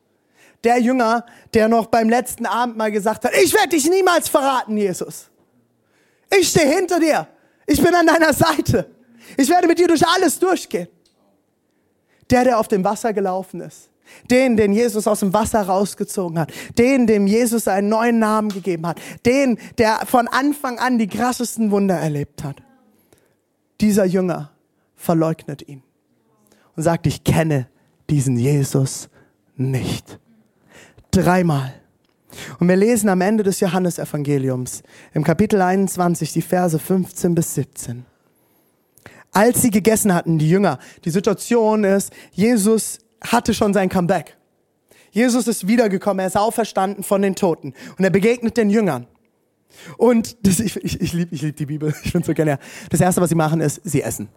Der 0.62 0.77
Jünger, 0.77 1.25
der 1.55 1.69
noch 1.69 1.87
beim 1.87 2.11
letzten 2.11 2.45
Abendmahl 2.45 2.93
gesagt 2.93 3.25
hat, 3.25 3.33
ich 3.43 3.55
werde 3.55 3.71
dich 3.71 3.88
niemals 3.88 4.29
verraten, 4.29 4.77
Jesus. 4.77 5.31
Ich 6.38 6.51
stehe 6.51 6.69
hinter 6.69 7.01
dir. 7.01 7.29
Ich 7.67 7.83
bin 7.83 7.95
an 7.95 8.07
deiner 8.07 8.35
Seite. 8.35 8.91
Ich 9.38 9.49
werde 9.49 9.67
mit 9.67 9.79
dir 9.79 9.88
durch 9.88 10.07
alles 10.07 10.38
durchgehen. 10.38 10.88
Der, 12.31 12.45
der 12.45 12.59
auf 12.59 12.69
dem 12.69 12.85
Wasser 12.85 13.15
gelaufen 13.15 13.62
ist. 13.62 13.88
Den, 14.31 14.57
den 14.57 14.73
Jesus 14.73 15.07
aus 15.07 15.21
dem 15.21 15.33
Wasser 15.33 15.62
rausgezogen 15.62 16.38
hat. 16.38 16.53
Den, 16.79 17.07
dem 17.07 17.27
Jesus 17.27 17.69
einen 17.69 17.88
neuen 17.88 18.19
Namen 18.19 18.51
gegeben 18.51 18.87
hat. 18.87 19.01
Den, 19.25 19.59
der 19.79 20.01
von 20.07 20.29
Anfang 20.29 20.79
an 20.79 20.99
die 20.99 21.09
krassesten 21.09 21.71
Wunder 21.71 21.97
erlebt 21.97 22.45
hat. 22.45 22.57
Dieser 23.81 24.05
Jünger 24.05 24.51
verleugnet 24.97 25.67
ihn 25.67 25.83
und 26.77 26.83
sagt, 26.83 27.07
ich 27.07 27.25
kenne 27.25 27.67
diesen 28.11 28.37
Jesus 28.37 29.09
nicht. 29.57 30.19
Dreimal. 31.11 31.75
Und 32.59 32.69
wir 32.69 32.77
lesen 32.77 33.09
am 33.09 33.21
Ende 33.21 33.43
des 33.43 33.61
Johannesevangeliums 33.61 34.83
im 35.12 35.25
Kapitel 35.25 35.61
21 35.61 36.33
die 36.33 36.43
Verse 36.43 36.79
15 36.79 37.35
bis 37.35 37.55
17. 37.55 38.05
Als 39.33 39.62
sie 39.62 39.71
gegessen 39.71 40.15
hatten, 40.15 40.38
die 40.38 40.49
Jünger, 40.49 40.79
die 41.05 41.11
Situation 41.11 41.85
ist, 41.85 42.12
Jesus 42.33 42.99
hatte 43.23 43.55
schon 43.55 43.73
sein 43.75 43.89
Comeback. 43.89 44.37
Jesus 45.11 45.47
ist 45.47 45.69
wiedergekommen, 45.69 46.21
er 46.21 46.27
ist 46.27 46.37
auferstanden 46.37 47.05
von 47.05 47.21
den 47.21 47.35
Toten 47.35 47.75
und 47.99 48.05
er 48.05 48.11
begegnet 48.11 48.57
den 48.57 48.71
Jüngern. 48.71 49.07
Und 49.97 50.47
das, 50.47 50.61
ich, 50.61 50.77
ich, 50.77 51.01
ich 51.01 51.13
liebe 51.13 51.35
ich 51.35 51.43
lieb 51.43 51.57
die 51.57 51.67
Bibel, 51.67 51.95
ich 52.05 52.13
finde 52.13 52.27
so 52.27 52.35
gerne. 52.35 52.59
Das 52.91 53.01
Erste, 53.01 53.21
was 53.21 53.29
sie 53.29 53.35
machen, 53.35 53.61
ist, 53.61 53.81
sie 53.85 54.03
essen. 54.03 54.29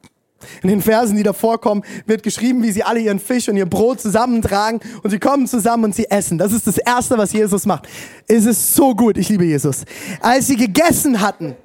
In 0.61 0.69
den 0.69 0.81
Versen, 0.81 1.15
die 1.15 1.23
davor 1.23 1.59
kommen, 1.59 1.83
wird 2.05 2.21
geschrieben, 2.21 2.61
wie 2.61 2.71
sie 2.71 2.83
alle 2.83 2.99
ihren 2.99 3.19
Fisch 3.19 3.47
und 3.47 3.55
ihr 3.55 3.65
Brot 3.65 4.01
zusammentragen 4.01 4.81
und 5.01 5.09
sie 5.09 5.17
kommen 5.17 5.47
zusammen 5.47 5.85
und 5.85 5.95
sie 5.95 6.09
essen. 6.09 6.37
Das 6.37 6.51
ist 6.51 6.67
das 6.67 6.77
Erste, 6.77 7.17
was 7.17 7.31
Jesus 7.31 7.65
macht. 7.65 7.87
Es 8.27 8.45
ist 8.45 8.75
so 8.75 8.93
gut, 8.93 9.17
ich 9.17 9.29
liebe 9.29 9.45
Jesus. 9.45 9.85
Als 10.19 10.47
sie 10.47 10.57
gegessen 10.57 11.21
hatten, 11.21 11.55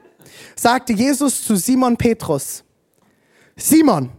sagte 0.55 0.93
Jesus 0.93 1.45
zu 1.45 1.57
Simon 1.57 1.97
Petrus, 1.97 2.65
Simon, 3.57 4.11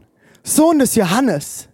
Sohn 0.44 0.80
des 0.80 0.96
Johannes, 0.96 1.70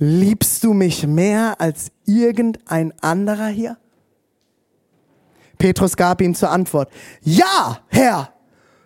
liebst 0.00 0.64
du 0.64 0.72
mich 0.72 1.06
mehr 1.06 1.60
als 1.60 1.92
irgendein 2.06 2.92
anderer 3.00 3.48
hier? 3.48 3.76
Petrus 5.58 5.94
gab 5.94 6.22
ihm 6.22 6.34
zur 6.34 6.50
Antwort, 6.50 6.90
ja, 7.20 7.80
Herr, 7.88 8.32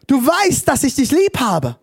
du 0.09 0.17
weißt, 0.17 0.67
dass 0.69 0.83
ich 0.83 0.97
dich 0.97 1.13
lieb 1.13 1.39
habe. 1.39 1.77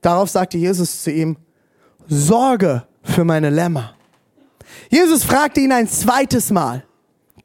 Darauf 0.00 0.30
sagte 0.30 0.56
Jesus 0.56 1.02
zu 1.02 1.10
ihm, 1.10 1.36
Sorge 2.06 2.86
für 3.02 3.24
meine 3.24 3.50
Lämmer. 3.50 3.96
Jesus 4.88 5.24
fragte 5.24 5.60
ihn 5.60 5.72
ein 5.72 5.88
zweites 5.88 6.50
Mal, 6.52 6.86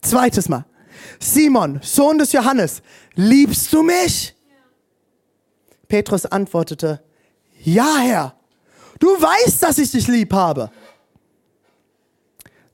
zweites 0.02 0.48
Mal, 0.48 0.66
Simon, 1.20 1.80
Sohn 1.82 2.20
des 2.20 2.32
Johannes, 2.34 2.84
liebst 3.16 3.74
du 3.74 3.82
mich? 3.82 4.36
Petrus 5.88 6.28
antwortete, 6.28 7.04
ja, 7.64 7.98
Herr, 7.98 8.36
du 9.02 9.08
weißt, 9.08 9.62
dass 9.62 9.78
ich 9.78 9.92
dich 9.92 10.08
lieb 10.08 10.34
habe. 10.34 10.72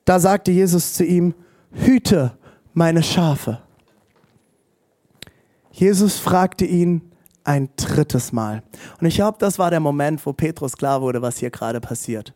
Da 0.05 0.19
sagte 0.19 0.51
Jesus 0.51 0.93
zu 0.93 1.03
ihm, 1.03 1.33
hüte 1.71 2.37
meine 2.73 3.01
Schafe. 3.01 3.61
Jesus 5.71 6.17
fragte 6.17 6.65
ihn, 6.65 7.11
ein 7.43 7.69
drittes 7.77 8.33
Mal. 8.33 8.61
Und 8.99 9.07
ich 9.07 9.15
glaube, 9.15 9.37
das 9.39 9.57
war 9.57 9.69
der 9.69 9.79
Moment, 9.79 10.25
wo 10.25 10.33
Petrus 10.33 10.75
klar 10.75 11.01
wurde, 11.01 11.21
was 11.21 11.37
hier 11.37 11.49
gerade 11.49 11.79
passiert. 11.79 12.33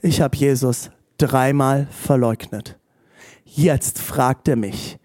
Ich 0.00 0.20
habe 0.20 0.36
Jesus 0.36 0.90
dreimal 1.18 1.88
verleugnet. 1.90 2.78
Jetzt 3.44 3.98
fragt 3.98 4.46
er 4.48 4.56
mich 4.56 4.98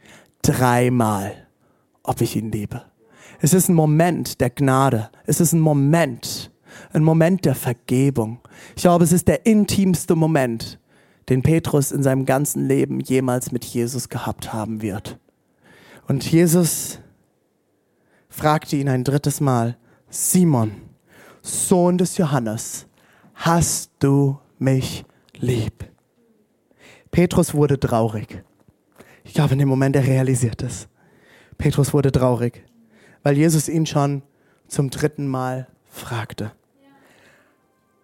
dreimal, 0.43 1.47
ob 2.03 2.21
ich 2.21 2.35
ihn 2.35 2.51
liebe. 2.51 2.83
Es 3.41 3.53
ist 3.53 3.69
ein 3.69 3.75
Moment 3.75 4.39
der 4.39 4.51
Gnade. 4.51 5.09
Es 5.25 5.39
ist 5.39 5.53
ein 5.53 5.61
Moment, 5.61 6.38
ein 6.91 7.03
Moment 7.03 7.45
der 7.45 7.55
Vergebung. 7.55 8.39
Ich 8.75 8.81
glaube, 8.81 9.03
es 9.03 9.11
ist 9.11 9.27
der 9.27 9.45
intimste 9.45 10.15
Moment, 10.15 10.79
den 11.29 11.43
Petrus 11.43 11.91
in 11.91 12.03
seinem 12.03 12.25
ganzen 12.25 12.67
Leben 12.67 12.99
jemals 12.99 13.51
mit 13.51 13.63
Jesus 13.65 14.09
gehabt 14.09 14.51
haben 14.51 14.81
wird. 14.81 15.19
Und 16.07 16.29
Jesus 16.29 16.99
fragte 18.29 18.75
ihn 18.75 18.89
ein 18.89 19.03
drittes 19.03 19.39
Mal, 19.39 19.77
Simon, 20.09 20.71
Sohn 21.41 21.97
des 21.97 22.17
Johannes, 22.17 22.87
hast 23.35 23.91
du 23.99 24.39
mich 24.57 25.05
lieb? 25.37 25.85
Petrus 27.11 27.53
wurde 27.53 27.79
traurig. 27.79 28.43
Ich 29.23 29.33
glaube, 29.33 29.53
in 29.53 29.59
dem 29.59 29.69
Moment, 29.69 29.95
er 29.95 30.05
realisiert 30.05 30.63
es. 30.63 30.87
Petrus 31.57 31.93
wurde 31.93 32.11
traurig, 32.11 32.63
weil 33.21 33.37
Jesus 33.37 33.69
ihn 33.69 33.85
schon 33.85 34.23
zum 34.67 34.89
dritten 34.89 35.27
Mal 35.27 35.67
fragte. 35.85 36.51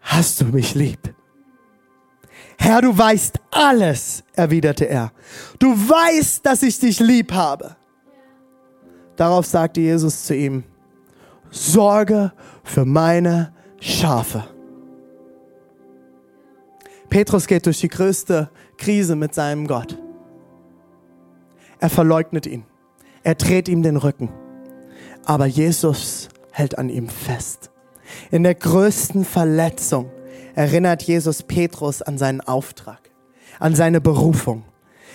Hast 0.05 0.39
du 0.39 0.45
mich 0.45 0.75
lieb? 0.75 1.13
Herr, 2.57 2.81
du 2.81 2.95
weißt 2.95 3.39
alles, 3.51 4.23
erwiderte 4.33 4.85
er. 4.87 5.11
Du 5.59 5.71
weißt, 5.71 6.45
dass 6.45 6.61
ich 6.63 6.79
dich 6.79 6.99
lieb 6.99 7.33
habe. 7.33 7.75
Darauf 9.15 9.45
sagte 9.45 9.81
Jesus 9.81 10.25
zu 10.25 10.35
ihm, 10.35 10.63
Sorge 11.49 12.31
für 12.63 12.85
meine 12.85 13.53
Schafe. 13.79 14.43
Petrus 17.09 17.47
geht 17.47 17.65
durch 17.65 17.81
die 17.81 17.87
größte 17.87 18.49
Krise 18.77 19.15
mit 19.15 19.33
seinem 19.33 19.67
Gott. 19.67 19.97
Er 21.79 21.89
verleugnet 21.89 22.45
ihn. 22.45 22.63
Er 23.23 23.35
dreht 23.35 23.67
ihm 23.67 23.81
den 23.81 23.97
Rücken. 23.97 24.29
Aber 25.25 25.47
Jesus 25.47 26.29
hält 26.51 26.77
an 26.77 26.89
ihm 26.89 27.09
fest. 27.09 27.71
In 28.31 28.43
der 28.43 28.55
größten 28.55 29.25
Verletzung 29.25 30.11
erinnert 30.55 31.03
Jesus 31.03 31.43
Petrus 31.43 32.01
an 32.01 32.17
seinen 32.17 32.41
Auftrag, 32.41 33.09
an 33.59 33.75
seine 33.75 34.01
Berufung, 34.01 34.63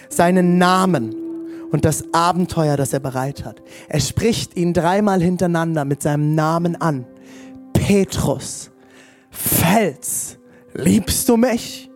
seinen 0.09 0.59
Namen 0.59 1.14
und 1.70 1.85
das 1.85 2.05
Abenteuer, 2.12 2.76
das 2.76 2.92
er 2.92 3.00
bereit 3.00 3.44
hat. 3.44 3.62
Er 3.88 4.00
spricht 4.00 4.57
ihn 4.57 4.72
dreimal 4.72 5.22
hintereinander 5.22 5.85
mit 5.85 6.03
seinem 6.03 6.35
Namen 6.35 6.81
an. 6.81 7.07
Petrus, 7.72 8.70
Fels, 9.31 10.38
liebst 10.74 11.29
du 11.29 11.37
mich? 11.37 11.90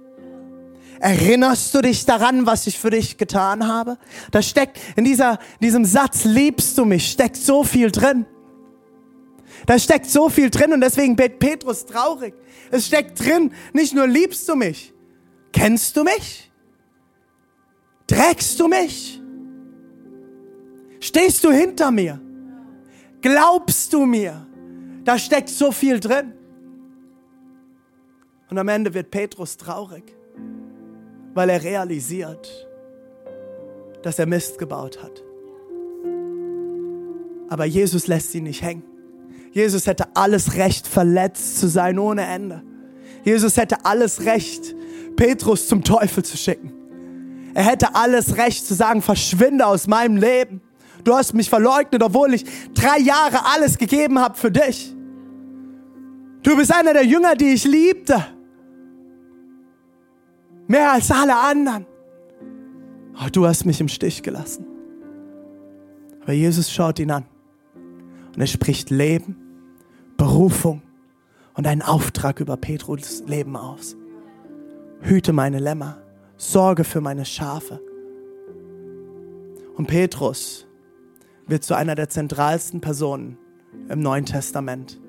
Erinnerst 1.00 1.74
du 1.74 1.82
dich 1.82 2.06
daran, 2.06 2.46
was 2.46 2.66
ich 2.66 2.78
für 2.78 2.88
dich 2.88 3.18
getan 3.18 3.68
habe? 3.68 3.98
Da 4.30 4.40
steckt 4.40 4.78
in 4.96 5.04
dieser, 5.04 5.38
diesem 5.60 5.84
Satz, 5.84 6.24
liebst 6.24 6.78
du 6.78 6.86
mich, 6.86 7.10
steckt 7.10 7.36
so 7.36 7.62
viel 7.62 7.90
drin. 7.90 8.24
Da 9.66 9.78
steckt 9.78 10.06
so 10.06 10.28
viel 10.28 10.50
drin 10.50 10.72
und 10.72 10.80
deswegen 10.80 11.18
wird 11.18 11.38
Petrus 11.38 11.86
traurig. 11.86 12.34
Es 12.70 12.86
steckt 12.86 13.24
drin, 13.24 13.52
nicht 13.72 13.94
nur 13.94 14.06
liebst 14.06 14.48
du 14.48 14.56
mich, 14.56 14.92
kennst 15.52 15.96
du 15.96 16.04
mich? 16.04 16.50
Trägst 18.06 18.60
du 18.60 18.68
mich? 18.68 19.20
Stehst 21.00 21.44
du 21.44 21.50
hinter 21.50 21.90
mir? 21.90 22.20
Glaubst 23.22 23.92
du 23.92 24.04
mir? 24.04 24.46
Da 25.04 25.18
steckt 25.18 25.48
so 25.48 25.72
viel 25.72 26.00
drin. 26.00 26.32
Und 28.50 28.58
am 28.58 28.68
Ende 28.68 28.92
wird 28.94 29.10
Petrus 29.10 29.56
traurig, 29.56 30.14
weil 31.32 31.50
er 31.50 31.62
realisiert, 31.62 32.68
dass 34.02 34.18
er 34.18 34.26
Mist 34.26 34.58
gebaut 34.58 35.02
hat. 35.02 35.22
Aber 37.48 37.64
Jesus 37.64 38.06
lässt 38.06 38.34
ihn 38.34 38.44
nicht 38.44 38.62
hängen. 38.62 38.93
Jesus 39.54 39.86
hätte 39.86 40.08
alles 40.14 40.56
Recht, 40.56 40.88
verletzt 40.88 41.60
zu 41.60 41.68
sein 41.68 41.96
ohne 42.00 42.26
Ende. 42.26 42.64
Jesus 43.22 43.56
hätte 43.56 43.84
alles 43.84 44.24
Recht, 44.24 44.74
Petrus 45.14 45.68
zum 45.68 45.84
Teufel 45.84 46.24
zu 46.24 46.36
schicken. 46.36 46.72
Er 47.54 47.62
hätte 47.62 47.94
alles 47.94 48.36
Recht 48.36 48.66
zu 48.66 48.74
sagen, 48.74 49.00
verschwinde 49.00 49.64
aus 49.64 49.86
meinem 49.86 50.16
Leben. 50.16 50.60
Du 51.04 51.14
hast 51.14 51.34
mich 51.34 51.48
verleugnet, 51.48 52.02
obwohl 52.02 52.34
ich 52.34 52.44
drei 52.74 52.98
Jahre 52.98 53.46
alles 53.54 53.78
gegeben 53.78 54.18
habe 54.18 54.34
für 54.34 54.50
dich. 54.50 54.92
Du 56.42 56.56
bist 56.56 56.74
einer 56.74 56.92
der 56.92 57.06
Jünger, 57.06 57.36
die 57.36 57.54
ich 57.54 57.64
liebte. 57.64 58.26
Mehr 60.66 60.90
als 60.90 61.12
alle 61.12 61.36
anderen. 61.36 61.86
Oh, 63.14 63.28
du 63.30 63.46
hast 63.46 63.64
mich 63.66 63.80
im 63.80 63.86
Stich 63.86 64.20
gelassen. 64.20 64.66
Aber 66.22 66.32
Jesus 66.32 66.72
schaut 66.72 66.98
ihn 66.98 67.12
an 67.12 67.24
und 68.34 68.40
er 68.40 68.48
spricht 68.48 68.90
Leben, 68.90 69.43
Berufung 70.16 70.82
und 71.54 71.66
einen 71.66 71.82
Auftrag 71.82 72.40
über 72.40 72.56
Petrus 72.56 73.22
Leben 73.26 73.56
aus. 73.56 73.96
Hüte 75.00 75.32
meine 75.32 75.58
Lämmer, 75.58 75.98
sorge 76.36 76.84
für 76.84 77.00
meine 77.00 77.24
Schafe. 77.24 77.80
Und 79.76 79.86
Petrus 79.86 80.66
wird 81.46 81.64
zu 81.64 81.74
einer 81.74 81.94
der 81.94 82.08
zentralsten 82.08 82.80
Personen 82.80 83.38
im 83.88 84.00
Neuen 84.00 84.24
Testament. 84.24 85.00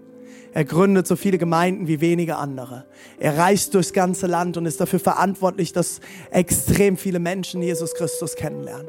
Er 0.54 0.66
gründet 0.66 1.06
so 1.06 1.16
viele 1.16 1.38
Gemeinden 1.38 1.88
wie 1.88 2.02
wenige 2.02 2.38
andere. 2.38 2.86
Er 3.20 3.38
reist 3.38 3.74
durchs 3.74 3.94
ganze 3.94 4.26
Land 4.26 4.58
und 4.58 4.66
ist 4.66 4.80
dafür 4.80 5.00
verantwortlich, 5.00 5.74
dass 5.74 6.00
extrem 6.32 6.98
viele 6.98 7.20
Menschen 7.20 7.62
Jesus 7.62 7.94
Christus 7.94 8.36
kennenlernen. 8.36 8.88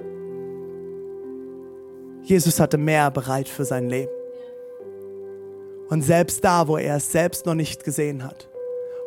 Jesus 2.23 2.59
hatte 2.61 2.79
mehr 2.79 3.11
bereit 3.11 3.49
für 3.49 3.65
sein 3.65 3.89
Leben. 3.89 4.11
Und 5.89 6.03
selbst 6.03 6.45
da, 6.45 6.69
wo 6.69 6.77
er 6.77 6.97
es 6.97 7.13
selbst 7.13 7.47
noch 7.47 7.55
nicht 7.55 7.85
gesehen 7.85 8.25
hat, 8.25 8.49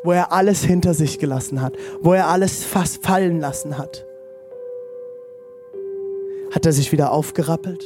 wo 0.03 0.11
er 0.11 0.31
alles 0.31 0.63
hinter 0.63 0.93
sich 0.93 1.19
gelassen 1.19 1.61
hat, 1.61 1.73
wo 2.01 2.13
er 2.13 2.27
alles 2.27 2.63
fast 2.63 3.03
fallen 3.05 3.39
lassen 3.39 3.77
hat, 3.77 4.05
hat 6.51 6.65
er 6.65 6.71
sich 6.71 6.91
wieder 6.91 7.11
aufgerappelt, 7.11 7.83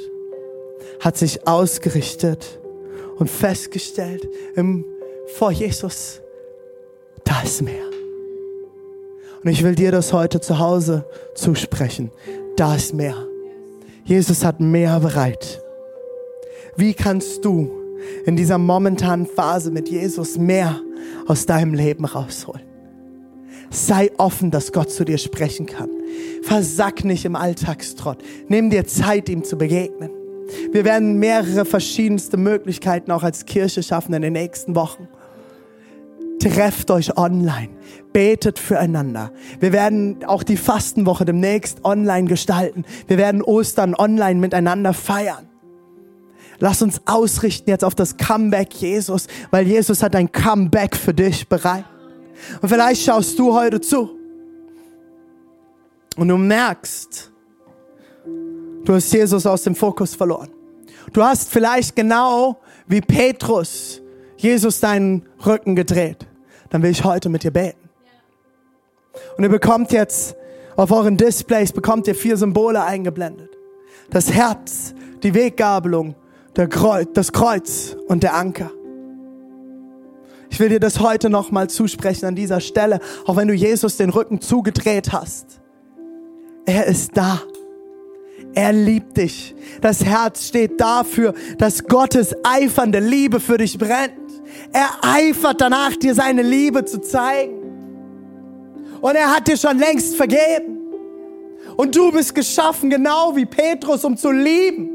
hat 1.00 1.18
sich 1.18 1.48
ausgerichtet 1.48 2.60
und 3.18 3.30
festgestellt 3.30 4.28
im, 4.56 4.86
vor 5.36 5.52
Jesus, 5.52 6.22
da 7.24 7.42
ist 7.42 7.62
mehr. 7.62 7.86
Und 9.44 9.50
ich 9.50 9.64
will 9.64 9.76
dir 9.76 9.92
das 9.92 10.14
heute 10.14 10.40
zu 10.40 10.60
Hause 10.60 11.06
zusprechen. 11.36 12.12
Da 12.56 12.76
ist 12.76 12.94
mehr. 12.94 13.28
Jesus 14.06 14.46
hat 14.46 14.62
mehr 14.62 15.00
bereit. 15.00 15.62
Wie 16.78 16.94
kannst 16.94 17.44
du 17.44 17.83
in 18.26 18.36
dieser 18.36 18.58
momentanen 18.58 19.26
Phase 19.26 19.72
mit 19.72 19.90
Jesus 19.90 20.38
mehr 20.38 20.82
aus 21.28 21.46
deinem 21.46 21.74
Leben 21.74 22.06
rausholen? 22.06 22.64
Sei 23.70 24.12
offen, 24.18 24.52
dass 24.52 24.72
Gott 24.72 24.92
zu 24.92 25.04
dir 25.04 25.18
sprechen 25.18 25.66
kann. 25.66 25.90
Versack 26.44 27.04
nicht 27.04 27.26
im 27.26 27.36
Alltagstrott. 27.36 28.24
Nimm 28.48 28.70
dir 28.70 28.86
Zeit, 28.86 29.30
ihm 29.30 29.44
zu 29.44 29.58
begegnen. 29.58 30.12
Wir 30.72 30.86
werden 30.86 31.18
mehrere 31.18 31.66
verschiedenste 31.66 32.38
Möglichkeiten 32.38 33.12
auch 33.12 33.24
als 33.24 33.46
Kirche 33.46 33.82
schaffen 33.82 34.14
in 34.14 34.22
den 34.22 34.34
nächsten 34.34 34.76
Wochen. 34.76 35.08
Trefft 36.40 36.92
euch 36.92 37.18
online, 37.18 37.70
betet 38.12 38.60
füreinander. 38.60 39.32
Wir 39.60 39.72
werden 39.72 40.26
auch 40.26 40.44
die 40.44 40.58
Fastenwoche 40.58 41.26
demnächst 41.26 41.86
online 41.86 42.28
gestalten. 42.28 42.84
Wir 43.08 43.18
werden 43.18 43.42
Ostern 43.42 43.96
online 43.96 44.40
miteinander 44.40 44.94
feiern. 44.94 45.48
Lass 46.64 46.82
uns 46.82 47.02
ausrichten 47.04 47.70
jetzt 47.70 47.84
auf 47.84 47.94
das 47.94 48.16
Comeback 48.16 48.74
Jesus, 48.76 49.28
weil 49.52 49.68
Jesus 49.68 50.02
hat 50.02 50.16
ein 50.16 50.32
Comeback 50.32 50.96
für 50.96 51.14
dich 51.14 51.50
bereit. 51.50 51.84
Und 52.62 52.70
vielleicht 52.70 53.04
schaust 53.04 53.38
du 53.38 53.54
heute 53.54 53.82
zu 53.82 54.12
und 56.16 56.30
du 56.30 56.38
merkst, 56.38 57.30
du 58.86 58.94
hast 58.94 59.12
Jesus 59.12 59.46
aus 59.46 59.64
dem 59.64 59.76
Fokus 59.76 60.16
verloren. 60.16 60.52
Du 61.12 61.22
hast 61.22 61.50
vielleicht 61.50 61.98
genau 61.98 62.62
wie 62.88 63.02
Petrus 63.02 64.02
Jesus 64.38 64.80
deinen 64.80 65.28
Rücken 65.46 65.76
gedreht. 65.76 66.26
Dann 66.70 66.82
will 66.82 66.92
ich 66.92 67.04
heute 67.04 67.28
mit 67.28 67.44
dir 67.44 67.52
beten. 67.52 67.90
Und 69.36 69.44
ihr 69.44 69.50
bekommt 69.50 69.92
jetzt 69.92 70.34
auf 70.78 70.92
euren 70.92 71.18
Displays 71.18 71.74
bekommt 71.74 72.08
ihr 72.08 72.16
vier 72.16 72.38
Symbole 72.38 72.82
eingeblendet. 72.82 73.50
Das 74.12 74.32
Herz, 74.32 74.94
die 75.24 75.34
Weggabelung, 75.34 76.16
Kreuz, 76.70 77.08
das 77.14 77.32
Kreuz 77.32 77.98
und 78.08 78.24
der 78.24 78.36
Anker. 78.36 78.72
Ich 80.50 80.60
will 80.60 80.70
dir 80.70 80.80
das 80.80 81.00
heute 81.00 81.32
nochmal 81.32 81.68
zusprechen 81.68 82.28
an 82.28 82.36
dieser 82.36 82.60
Stelle, 82.60 83.00
auch 83.26 83.36
wenn 83.36 83.48
du 83.48 83.56
Jesus 83.56 83.98
den 83.98 84.12
Rücken 84.12 84.40
zugedreht 84.40 85.12
hast. 85.12 85.60
Er 86.66 86.86
ist 86.86 87.18
da. 87.18 87.42
Er 88.54 88.72
liebt 88.72 89.18
dich. 89.18 89.56
Das 89.82 90.06
Herz 90.06 90.48
steht 90.48 90.80
dafür, 90.80 91.34
dass 91.58 91.86
Gottes 91.86 92.36
eifernde 92.44 93.00
Liebe 93.00 93.40
für 93.40 93.58
dich 93.58 93.80
brennt. 93.80 94.14
Er 94.72 94.90
eifert 95.02 95.60
danach, 95.60 95.96
dir 95.96 96.14
seine 96.14 96.44
Liebe 96.44 96.86
zu 96.86 97.02
zeigen. 97.02 97.64
Und 99.02 99.16
er 99.16 99.36
hat 99.36 99.48
dir 99.48 99.58
schon 99.58 99.80
längst 99.80 100.16
vergeben. 100.16 100.78
Und 101.76 101.96
du 101.96 102.12
bist 102.12 102.36
geschaffen, 102.36 102.92
genau 102.92 103.36
wie 103.36 103.46
Petrus, 103.46 104.06
um 104.06 104.16
zu 104.16 104.30
lieben. 104.30 104.93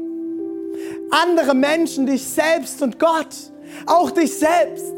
Andere 1.11 1.55
Menschen, 1.55 2.05
dich 2.05 2.23
selbst 2.23 2.81
und 2.81 2.99
Gott. 2.99 3.35
Auch 3.85 4.11
dich 4.11 4.37
selbst. 4.37 4.93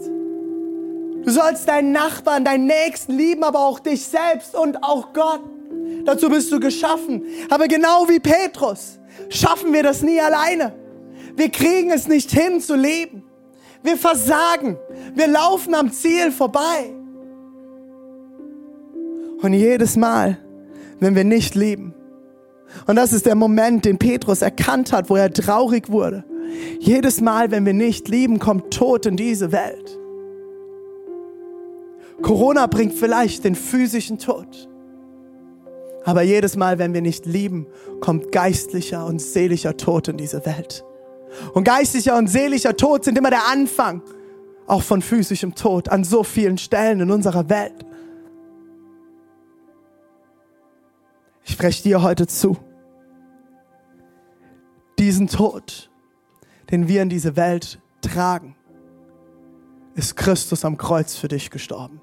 Du 1.23 1.29
sollst 1.29 1.67
deinen 1.67 1.91
Nachbarn, 1.91 2.43
deinen 2.43 2.65
Nächsten 2.65 3.13
lieben, 3.13 3.43
aber 3.43 3.59
auch 3.59 3.79
dich 3.79 4.05
selbst 4.05 4.55
und 4.55 4.83
auch 4.83 5.13
Gott. 5.13 5.41
Dazu 6.05 6.29
bist 6.29 6.51
du 6.51 6.59
geschaffen. 6.59 7.23
Aber 7.49 7.67
genau 7.67 8.09
wie 8.09 8.19
Petrus 8.19 8.99
schaffen 9.29 9.71
wir 9.73 9.83
das 9.83 10.01
nie 10.01 10.19
alleine. 10.19 10.73
Wir 11.35 11.49
kriegen 11.49 11.91
es 11.91 12.07
nicht 12.07 12.31
hin 12.31 12.59
zu 12.59 12.75
leben. 12.75 13.23
Wir 13.83 13.97
versagen. 13.97 14.77
Wir 15.13 15.27
laufen 15.27 15.73
am 15.75 15.91
Ziel 15.91 16.31
vorbei. 16.31 16.93
Und 19.41 19.53
jedes 19.53 19.95
Mal, 19.95 20.37
wenn 20.99 21.15
wir 21.15 21.23
nicht 21.23 21.55
lieben, 21.55 21.95
und 22.87 22.95
das 22.95 23.13
ist 23.13 23.25
der 23.25 23.35
Moment, 23.35 23.85
den 23.85 23.97
Petrus 23.97 24.41
erkannt 24.41 24.91
hat, 24.91 25.09
wo 25.09 25.15
er 25.15 25.31
traurig 25.31 25.89
wurde. 25.89 26.23
Jedes 26.79 27.21
Mal, 27.21 27.51
wenn 27.51 27.65
wir 27.65 27.73
nicht 27.73 28.07
lieben, 28.07 28.39
kommt 28.39 28.73
Tod 28.73 29.05
in 29.05 29.15
diese 29.15 29.51
Welt. 29.51 29.97
Corona 32.21 32.67
bringt 32.67 32.93
vielleicht 32.93 33.43
den 33.43 33.55
physischen 33.55 34.19
Tod. 34.19 34.69
Aber 36.03 36.23
jedes 36.23 36.55
Mal, 36.55 36.79
wenn 36.79 36.93
wir 36.93 37.01
nicht 37.01 37.25
lieben, 37.25 37.67
kommt 37.99 38.31
geistlicher 38.31 39.05
und 39.05 39.21
seelischer 39.21 39.77
Tod 39.77 40.07
in 40.07 40.17
diese 40.17 40.45
Welt. 40.45 40.83
Und 41.53 41.63
geistlicher 41.63 42.17
und 42.17 42.27
seelischer 42.27 42.75
Tod 42.75 43.05
sind 43.05 43.17
immer 43.17 43.29
der 43.29 43.47
Anfang 43.47 44.01
auch 44.67 44.83
von 44.83 45.01
physischem 45.01 45.55
Tod 45.55 45.89
an 45.89 46.03
so 46.03 46.23
vielen 46.23 46.57
Stellen 46.57 47.01
in 47.01 47.11
unserer 47.11 47.49
Welt. 47.49 47.85
Ich 51.43 51.53
spreche 51.53 51.83
dir 51.83 52.01
heute 52.01 52.27
zu. 52.27 52.57
Diesen 54.99 55.27
Tod, 55.27 55.89
den 56.69 56.87
wir 56.87 57.01
in 57.01 57.09
diese 57.09 57.35
Welt 57.35 57.79
tragen, 58.01 58.55
ist 59.95 60.15
Christus 60.15 60.63
am 60.63 60.77
Kreuz 60.77 61.15
für 61.15 61.27
dich 61.27 61.49
gestorben. 61.49 62.01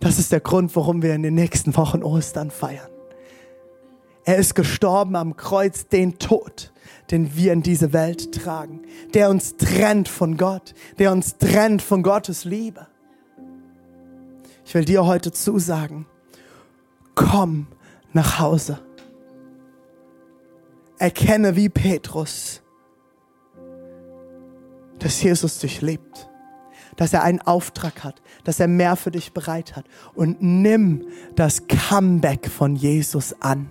Das 0.00 0.18
ist 0.18 0.32
der 0.32 0.40
Grund, 0.40 0.74
warum 0.74 1.02
wir 1.02 1.14
in 1.14 1.22
den 1.22 1.34
nächsten 1.34 1.76
Wochen 1.76 2.02
Ostern 2.02 2.50
feiern. 2.50 2.90
Er 4.24 4.36
ist 4.36 4.54
gestorben 4.54 5.16
am 5.16 5.36
Kreuz, 5.36 5.86
den 5.88 6.18
Tod, 6.18 6.72
den 7.10 7.34
wir 7.36 7.52
in 7.52 7.62
diese 7.62 7.92
Welt 7.92 8.34
tragen, 8.34 8.82
der 9.14 9.30
uns 9.30 9.56
trennt 9.56 10.08
von 10.08 10.36
Gott, 10.36 10.74
der 10.98 11.12
uns 11.12 11.36
trennt 11.36 11.82
von 11.82 12.02
Gottes 12.02 12.44
Liebe. 12.44 12.86
Ich 14.64 14.74
will 14.74 14.84
dir 14.84 15.04
heute 15.04 15.32
zusagen, 15.32 16.06
komm 17.14 17.66
nach 18.12 18.38
Hause. 18.38 18.78
Erkenne 20.98 21.56
wie 21.56 21.68
Petrus, 21.68 22.62
dass 24.98 25.22
Jesus 25.22 25.58
dich 25.58 25.80
liebt 25.80 26.30
dass 27.00 27.14
er 27.14 27.22
einen 27.22 27.40
Auftrag 27.40 28.04
hat, 28.04 28.20
dass 28.44 28.60
er 28.60 28.68
mehr 28.68 28.94
für 28.94 29.10
dich 29.10 29.32
bereit 29.32 29.74
hat. 29.74 29.86
Und 30.14 30.42
nimm 30.42 31.06
das 31.34 31.62
Comeback 31.66 32.50
von 32.50 32.76
Jesus 32.76 33.34
an. 33.40 33.70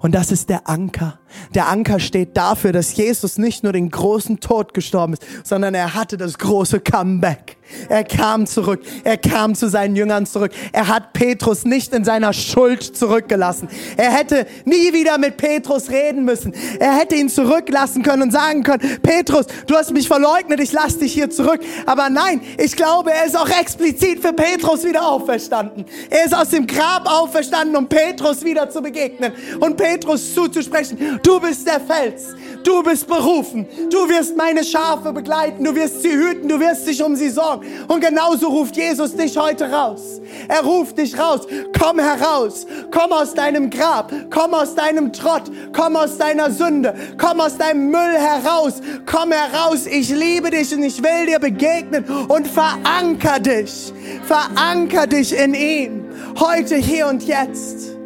Und 0.00 0.14
das 0.14 0.32
ist 0.32 0.48
der 0.48 0.66
Anker. 0.66 1.18
Der 1.54 1.68
Anker 1.68 2.00
steht 2.00 2.34
dafür, 2.34 2.72
dass 2.72 2.96
Jesus 2.96 3.36
nicht 3.36 3.62
nur 3.62 3.74
den 3.74 3.90
großen 3.90 4.40
Tod 4.40 4.72
gestorben 4.72 5.12
ist, 5.12 5.22
sondern 5.44 5.74
er 5.74 5.92
hatte 5.92 6.16
das 6.16 6.38
große 6.38 6.80
Comeback. 6.80 7.58
Er 7.88 8.04
kam 8.04 8.46
zurück. 8.46 8.80
Er 9.04 9.16
kam 9.16 9.54
zu 9.54 9.68
seinen 9.68 9.96
Jüngern 9.96 10.26
zurück. 10.26 10.52
Er 10.72 10.88
hat 10.88 11.12
Petrus 11.12 11.64
nicht 11.64 11.92
in 11.94 12.04
seiner 12.04 12.32
Schuld 12.32 12.82
zurückgelassen. 12.82 13.68
Er 13.96 14.10
hätte 14.10 14.46
nie 14.64 14.92
wieder 14.92 15.18
mit 15.18 15.36
Petrus 15.36 15.90
reden 15.90 16.24
müssen. 16.24 16.52
Er 16.78 16.96
hätte 16.96 17.16
ihn 17.16 17.28
zurücklassen 17.28 18.02
können 18.02 18.22
und 18.22 18.30
sagen 18.32 18.62
können, 18.62 18.98
Petrus, 19.02 19.46
du 19.66 19.74
hast 19.76 19.92
mich 19.92 20.08
verleugnet, 20.08 20.60
ich 20.60 20.72
lasse 20.72 20.98
dich 20.98 21.12
hier 21.12 21.30
zurück. 21.30 21.60
Aber 21.86 22.10
nein, 22.10 22.40
ich 22.58 22.76
glaube, 22.76 23.12
er 23.12 23.26
ist 23.26 23.36
auch 23.36 23.48
explizit 23.48 24.20
für 24.20 24.32
Petrus 24.32 24.84
wieder 24.84 25.06
auferstanden. 25.06 25.84
Er 26.10 26.24
ist 26.24 26.34
aus 26.34 26.50
dem 26.50 26.66
Grab 26.66 27.08
auferstanden, 27.10 27.76
um 27.76 27.88
Petrus 27.88 28.44
wieder 28.44 28.68
zu 28.70 28.80
begegnen 28.82 29.32
und 29.60 29.76
Petrus 29.76 30.34
zuzusprechen. 30.34 31.20
Du 31.22 31.40
bist 31.40 31.66
der 31.66 31.80
Fels. 31.80 32.34
Du 32.64 32.82
bist 32.82 33.06
berufen. 33.06 33.66
Du 33.90 34.08
wirst 34.08 34.36
meine 34.36 34.64
Schafe 34.64 35.12
begleiten. 35.12 35.62
Du 35.62 35.74
wirst 35.74 36.02
sie 36.02 36.10
hüten. 36.10 36.48
Du 36.48 36.58
wirst 36.58 36.86
dich 36.86 37.00
um 37.00 37.14
sie 37.14 37.30
sorgen. 37.30 37.55
Und 37.88 38.00
genauso 38.00 38.48
ruft 38.48 38.76
Jesus 38.76 39.14
dich 39.14 39.36
heute 39.36 39.70
raus. 39.70 40.20
Er 40.48 40.62
ruft 40.62 40.98
dich 40.98 41.18
raus. 41.18 41.46
Komm 41.78 41.98
heraus. 41.98 42.66
Komm 42.90 43.12
aus 43.12 43.34
deinem 43.34 43.70
Grab. 43.70 44.12
Komm 44.30 44.54
aus 44.54 44.74
deinem 44.74 45.12
Trott. 45.12 45.44
Komm 45.72 45.96
aus 45.96 46.18
deiner 46.18 46.50
Sünde. 46.50 46.94
Komm 47.18 47.40
aus 47.40 47.56
deinem 47.56 47.90
Müll 47.90 48.18
heraus. 48.18 48.80
Komm 49.04 49.32
heraus. 49.32 49.86
Ich 49.86 50.08
liebe 50.08 50.50
dich 50.50 50.74
und 50.74 50.82
ich 50.82 51.02
will 51.02 51.26
dir 51.26 51.38
begegnen. 51.38 52.04
Und 52.28 52.46
veranker 52.46 53.40
dich. 53.40 53.92
Veranker 54.24 55.06
dich 55.06 55.36
in 55.36 55.54
ihm. 55.54 56.04
Heute, 56.38 56.76
hier 56.76 57.06
und 57.06 57.22
jetzt. 57.26 57.96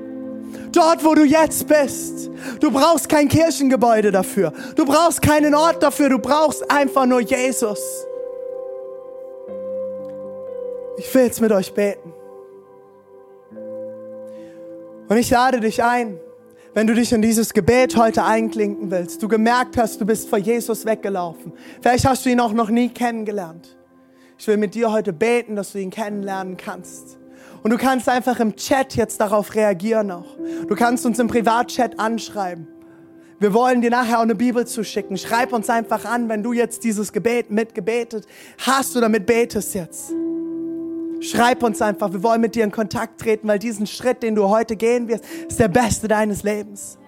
Dort, 0.72 1.04
wo 1.04 1.14
du 1.14 1.24
jetzt 1.24 1.66
bist. 1.66 2.30
Du 2.60 2.70
brauchst 2.70 3.08
kein 3.08 3.28
Kirchengebäude 3.28 4.12
dafür. 4.12 4.52
Du 4.76 4.84
brauchst 4.84 5.20
keinen 5.20 5.54
Ort 5.54 5.82
dafür. 5.82 6.08
Du 6.08 6.18
brauchst 6.18 6.70
einfach 6.70 7.06
nur 7.06 7.20
Jesus. 7.20 7.80
Ich 11.00 11.14
will 11.14 11.22
jetzt 11.22 11.40
mit 11.40 11.50
euch 11.50 11.72
beten. 11.72 12.12
Und 15.08 15.16
ich 15.16 15.30
lade 15.30 15.60
dich 15.60 15.82
ein, 15.82 16.20
wenn 16.74 16.86
du 16.86 16.94
dich 16.94 17.14
in 17.14 17.22
dieses 17.22 17.54
Gebet 17.54 17.96
heute 17.96 18.22
einklinken 18.22 18.90
willst, 18.90 19.22
du 19.22 19.28
gemerkt 19.28 19.78
hast, 19.78 20.02
du 20.02 20.04
bist 20.04 20.28
vor 20.28 20.38
Jesus 20.38 20.84
weggelaufen. 20.84 21.54
Vielleicht 21.80 22.06
hast 22.06 22.26
du 22.26 22.28
ihn 22.30 22.38
auch 22.38 22.52
noch 22.52 22.68
nie 22.68 22.90
kennengelernt. 22.90 23.78
Ich 24.38 24.46
will 24.46 24.58
mit 24.58 24.74
dir 24.74 24.92
heute 24.92 25.14
beten, 25.14 25.56
dass 25.56 25.72
du 25.72 25.78
ihn 25.78 25.88
kennenlernen 25.88 26.58
kannst. 26.58 27.18
Und 27.62 27.70
du 27.70 27.78
kannst 27.78 28.06
einfach 28.06 28.38
im 28.38 28.54
Chat 28.54 28.94
jetzt 28.94 29.22
darauf 29.22 29.54
reagieren 29.54 30.10
auch. 30.10 30.36
Du 30.68 30.74
kannst 30.74 31.06
uns 31.06 31.18
im 31.18 31.28
Privatchat 31.28 31.98
anschreiben. 31.98 32.68
Wir 33.38 33.54
wollen 33.54 33.80
dir 33.80 33.90
nachher 33.90 34.18
auch 34.18 34.24
eine 34.24 34.34
Bibel 34.34 34.66
zuschicken. 34.66 35.16
Schreib 35.16 35.54
uns 35.54 35.70
einfach 35.70 36.04
an, 36.04 36.28
wenn 36.28 36.42
du 36.42 36.52
jetzt 36.52 36.84
dieses 36.84 37.10
Gebet 37.10 37.50
mitgebetet 37.50 38.26
hast 38.58 38.98
oder 38.98 39.08
mit 39.08 39.24
betest 39.24 39.74
jetzt. 39.74 40.12
Schreib 41.20 41.62
uns 41.62 41.82
einfach, 41.82 42.12
wir 42.12 42.22
wollen 42.22 42.40
mit 42.40 42.54
dir 42.54 42.64
in 42.64 42.70
Kontakt 42.70 43.20
treten, 43.20 43.46
weil 43.46 43.58
diesen 43.58 43.86
Schritt, 43.86 44.22
den 44.22 44.34
du 44.34 44.48
heute 44.48 44.74
gehen 44.74 45.06
wirst, 45.06 45.24
ist 45.48 45.60
der 45.60 45.68
beste 45.68 46.08
deines 46.08 46.42
Lebens. 46.42 46.98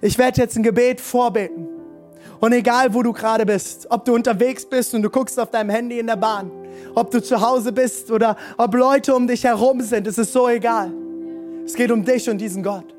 Ich 0.00 0.16
werde 0.16 0.40
jetzt 0.40 0.56
ein 0.56 0.62
Gebet 0.62 1.00
vorbeten. 1.00 1.68
Und 2.40 2.52
egal, 2.52 2.92
wo 2.94 3.02
du 3.02 3.12
gerade 3.12 3.44
bist, 3.44 3.86
ob 3.90 4.04
du 4.04 4.14
unterwegs 4.14 4.64
bist 4.64 4.94
und 4.94 5.02
du 5.02 5.10
guckst 5.10 5.38
auf 5.38 5.50
deinem 5.50 5.70
Handy 5.70 5.98
in 5.98 6.06
der 6.06 6.16
Bahn, 6.16 6.50
ob 6.94 7.10
du 7.10 7.22
zu 7.22 7.40
Hause 7.40 7.72
bist 7.72 8.10
oder 8.10 8.36
ob 8.56 8.74
Leute 8.74 9.14
um 9.14 9.26
dich 9.26 9.44
herum 9.44 9.80
sind, 9.82 10.06
es 10.06 10.18
ist 10.18 10.32
so 10.32 10.48
egal. 10.48 10.92
Es 11.64 11.74
geht 11.74 11.90
um 11.90 12.04
dich 12.04 12.28
und 12.28 12.38
diesen 12.38 12.62
Gott. 12.62 12.94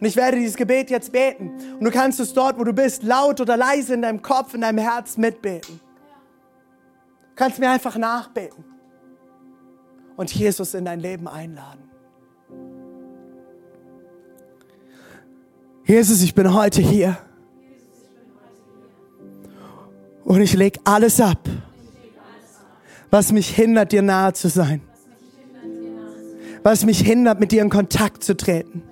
Und 0.00 0.06
ich 0.06 0.16
werde 0.16 0.38
dieses 0.38 0.56
Gebet 0.56 0.90
jetzt 0.90 1.12
beten. 1.12 1.52
Und 1.78 1.84
du 1.84 1.90
kannst 1.90 2.18
es 2.18 2.32
dort, 2.34 2.58
wo 2.58 2.64
du 2.64 2.72
bist, 2.72 3.04
laut 3.04 3.40
oder 3.40 3.56
leise 3.56 3.94
in 3.94 4.02
deinem 4.02 4.22
Kopf, 4.22 4.54
in 4.54 4.62
deinem 4.62 4.78
Herz 4.78 5.16
mitbeten. 5.16 5.80
Du 7.30 7.36
kannst 7.36 7.58
mir 7.58 7.70
einfach 7.70 7.96
nachbeten 7.96 8.71
und 10.16 10.32
Jesus 10.32 10.74
in 10.74 10.84
dein 10.84 11.00
Leben 11.00 11.28
einladen. 11.28 11.90
Jesus, 15.84 16.22
ich 16.22 16.34
bin 16.34 16.54
heute 16.54 16.80
hier. 16.80 17.18
Und 20.24 20.40
ich 20.40 20.54
lege 20.54 20.80
alles 20.84 21.20
ab, 21.20 21.48
was 23.10 23.32
mich 23.32 23.48
hindert, 23.48 23.92
dir 23.92 24.02
nahe 24.02 24.32
zu 24.32 24.48
sein. 24.48 24.80
Was 26.62 26.84
mich 26.84 27.00
hindert, 27.00 27.40
mit 27.40 27.50
dir 27.50 27.62
in 27.62 27.70
Kontakt 27.70 28.22
zu 28.22 28.36
treten. 28.36 28.82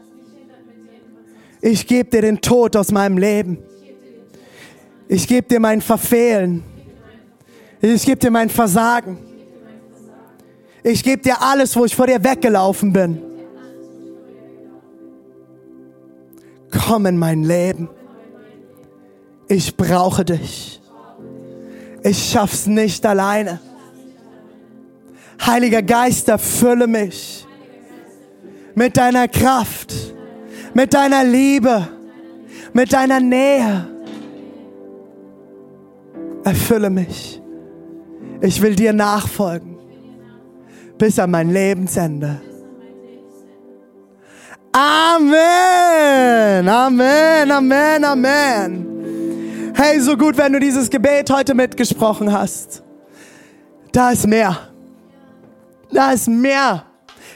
Ich 1.62 1.86
gebe 1.86 2.10
dir 2.10 2.22
den 2.22 2.40
Tod 2.40 2.74
aus 2.74 2.90
meinem 2.90 3.16
Leben. 3.16 3.58
Ich 5.08 5.28
gebe 5.28 5.46
dir 5.46 5.60
mein 5.60 5.80
Verfehlen. 5.80 6.64
Ich 7.80 8.04
gebe 8.04 8.18
dir 8.18 8.30
mein 8.30 8.50
Versagen. 8.50 9.29
Ich 10.82 11.02
gebe 11.02 11.22
dir 11.22 11.42
alles, 11.42 11.76
wo 11.76 11.84
ich 11.84 11.94
vor 11.94 12.06
dir 12.06 12.22
weggelaufen 12.22 12.92
bin. 12.92 13.22
Komm 16.70 17.06
in 17.06 17.18
mein 17.18 17.42
Leben. 17.42 17.88
Ich 19.48 19.76
brauche 19.76 20.24
dich. 20.24 20.80
Ich 22.02 22.30
schaff's 22.30 22.66
nicht 22.66 23.04
alleine. 23.04 23.60
Heiliger 25.44 25.82
Geist, 25.82 26.28
erfülle 26.28 26.86
mich 26.86 27.46
mit 28.74 28.96
deiner 28.96 29.26
Kraft, 29.28 29.92
mit 30.72 30.94
deiner 30.94 31.24
Liebe, 31.24 31.88
mit 32.72 32.92
deiner 32.92 33.20
Nähe. 33.20 33.86
Erfülle 36.44 36.88
mich. 36.88 37.42
Ich 38.40 38.62
will 38.62 38.74
dir 38.74 38.92
nachfolgen 38.92 39.69
bis 41.00 41.18
an 41.18 41.30
mein 41.30 41.50
Lebensende. 41.50 42.40
Amen, 44.70 46.68
Amen, 46.68 47.50
Amen, 47.50 48.04
Amen. 48.04 49.72
Hey, 49.74 49.98
so 49.98 50.14
gut, 50.14 50.36
wenn 50.36 50.52
du 50.52 50.60
dieses 50.60 50.90
Gebet 50.90 51.30
heute 51.30 51.54
mitgesprochen 51.54 52.30
hast. 52.30 52.82
Da 53.92 54.10
ist 54.10 54.26
mehr. 54.26 54.56
Da 55.90 56.12
ist 56.12 56.28
mehr. 56.28 56.84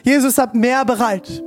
Jesus 0.02 0.36
hat 0.36 0.54
mehr 0.54 0.84
bereit 0.84 1.42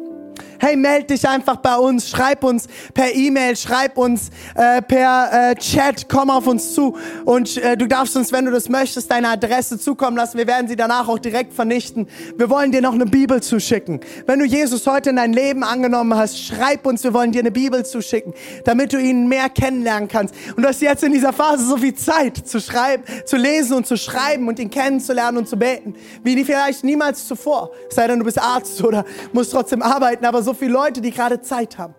hey, 0.60 0.76
meld 0.76 1.10
dich 1.10 1.28
einfach 1.28 1.58
bei 1.58 1.76
uns, 1.76 2.10
schreib 2.10 2.44
uns 2.44 2.68
per 2.94 3.14
E-Mail, 3.14 3.56
schreib 3.56 3.98
uns 3.98 4.30
äh, 4.56 4.82
per 4.82 5.52
äh, 5.52 5.56
Chat, 5.56 6.08
komm 6.10 6.30
auf 6.30 6.48
uns 6.48 6.74
zu 6.74 6.98
und 7.26 7.58
äh, 7.58 7.78
du 7.78 7.88
darfst 7.88 8.16
uns, 8.16 8.32
wenn 8.32 8.46
du 8.46 8.52
das 8.52 8.70
möchtest, 8.70 9.12
deine 9.12 9.30
Adresse 9.30 9.78
zukommen 9.78 10.18
lassen. 10.18 10.38
Wir 10.38 10.48
werden 10.48 10.68
sie 10.68 10.76
danach 10.76 11.08
auch 11.08 11.20
direkt 11.20 11.54
vernichten. 11.54 12.08
Wir 12.38 12.50
wollen 12.50 12.72
dir 12.72 12.82
noch 12.82 12.94
eine 12.94 13.06
Bibel 13.06 13.42
zuschicken. 13.42 14.00
Wenn 14.26 14.40
du 14.40 14.46
Jesus 14.46 14.88
heute 14.88 15.12
in 15.12 15.18
dein 15.18 15.34
Leben 15.34 15.64
angenommen 15.64 16.16
hast, 16.16 16.40
schreib 16.40 16.86
uns, 16.86 17.04
wir 17.04 17.14
wollen 17.14 17.32
dir 17.32 17.42
eine 17.42 17.52
Bibel 17.52 17.86
zuschicken, 17.86 18.34
damit 18.66 18.94
du 18.94 18.98
ihn 18.98 19.28
mehr 19.28 19.50
kennenlernen 19.50 20.08
kannst. 20.08 20.34
Und 20.56 20.64
du 20.64 20.70
hast 20.70 20.82
jetzt 20.82 21.04
in 21.04 21.12
dieser 21.12 21.34
Phase 21.34 21.66
so 21.66 21.78
viel 21.78 21.94
Zeit 21.94 22.38
zu 22.38 22.60
schreiben, 22.60 23.04
zu 23.26 23.38
lesen 23.38 23.76
und 23.76 23.86
zu 23.86 23.98
schreiben 23.98 24.48
und 24.48 24.60
ihn 24.60 24.70
kennenzulernen 24.70 25.38
und 25.38 25.48
zu 25.48 25.58
beten, 25.58 25.96
wie 26.24 26.38
vielleicht 26.44 26.84
niemals 26.84 27.28
zuvor. 27.28 27.72
Sei 27.90 28.08
denn, 28.08 28.20
du 28.20 28.26
bist 28.26 28.42
Arzt 28.42 28.84
oder 28.84 29.06
musst 29.34 29.52
trotzdem 29.52 29.82
arbeiten, 29.82 30.26
aber 30.26 30.42
so 30.42 30.47
viele 30.54 30.74
Leute, 30.74 31.02
die 31.02 31.12
gerade 31.12 31.42
Zeit 31.42 31.78
haben. 31.78 31.96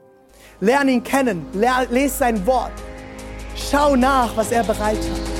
Lern 0.61 0.89
ihn 0.89 1.03
kennen, 1.03 1.47
lese 1.91 2.17
sein 2.17 2.47
Wort. 2.47 2.73
Schau 3.55 3.97
nach, 3.97 4.37
was 4.37 4.51
er 4.51 4.65
bereit 4.65 4.99
hat. 4.99 5.38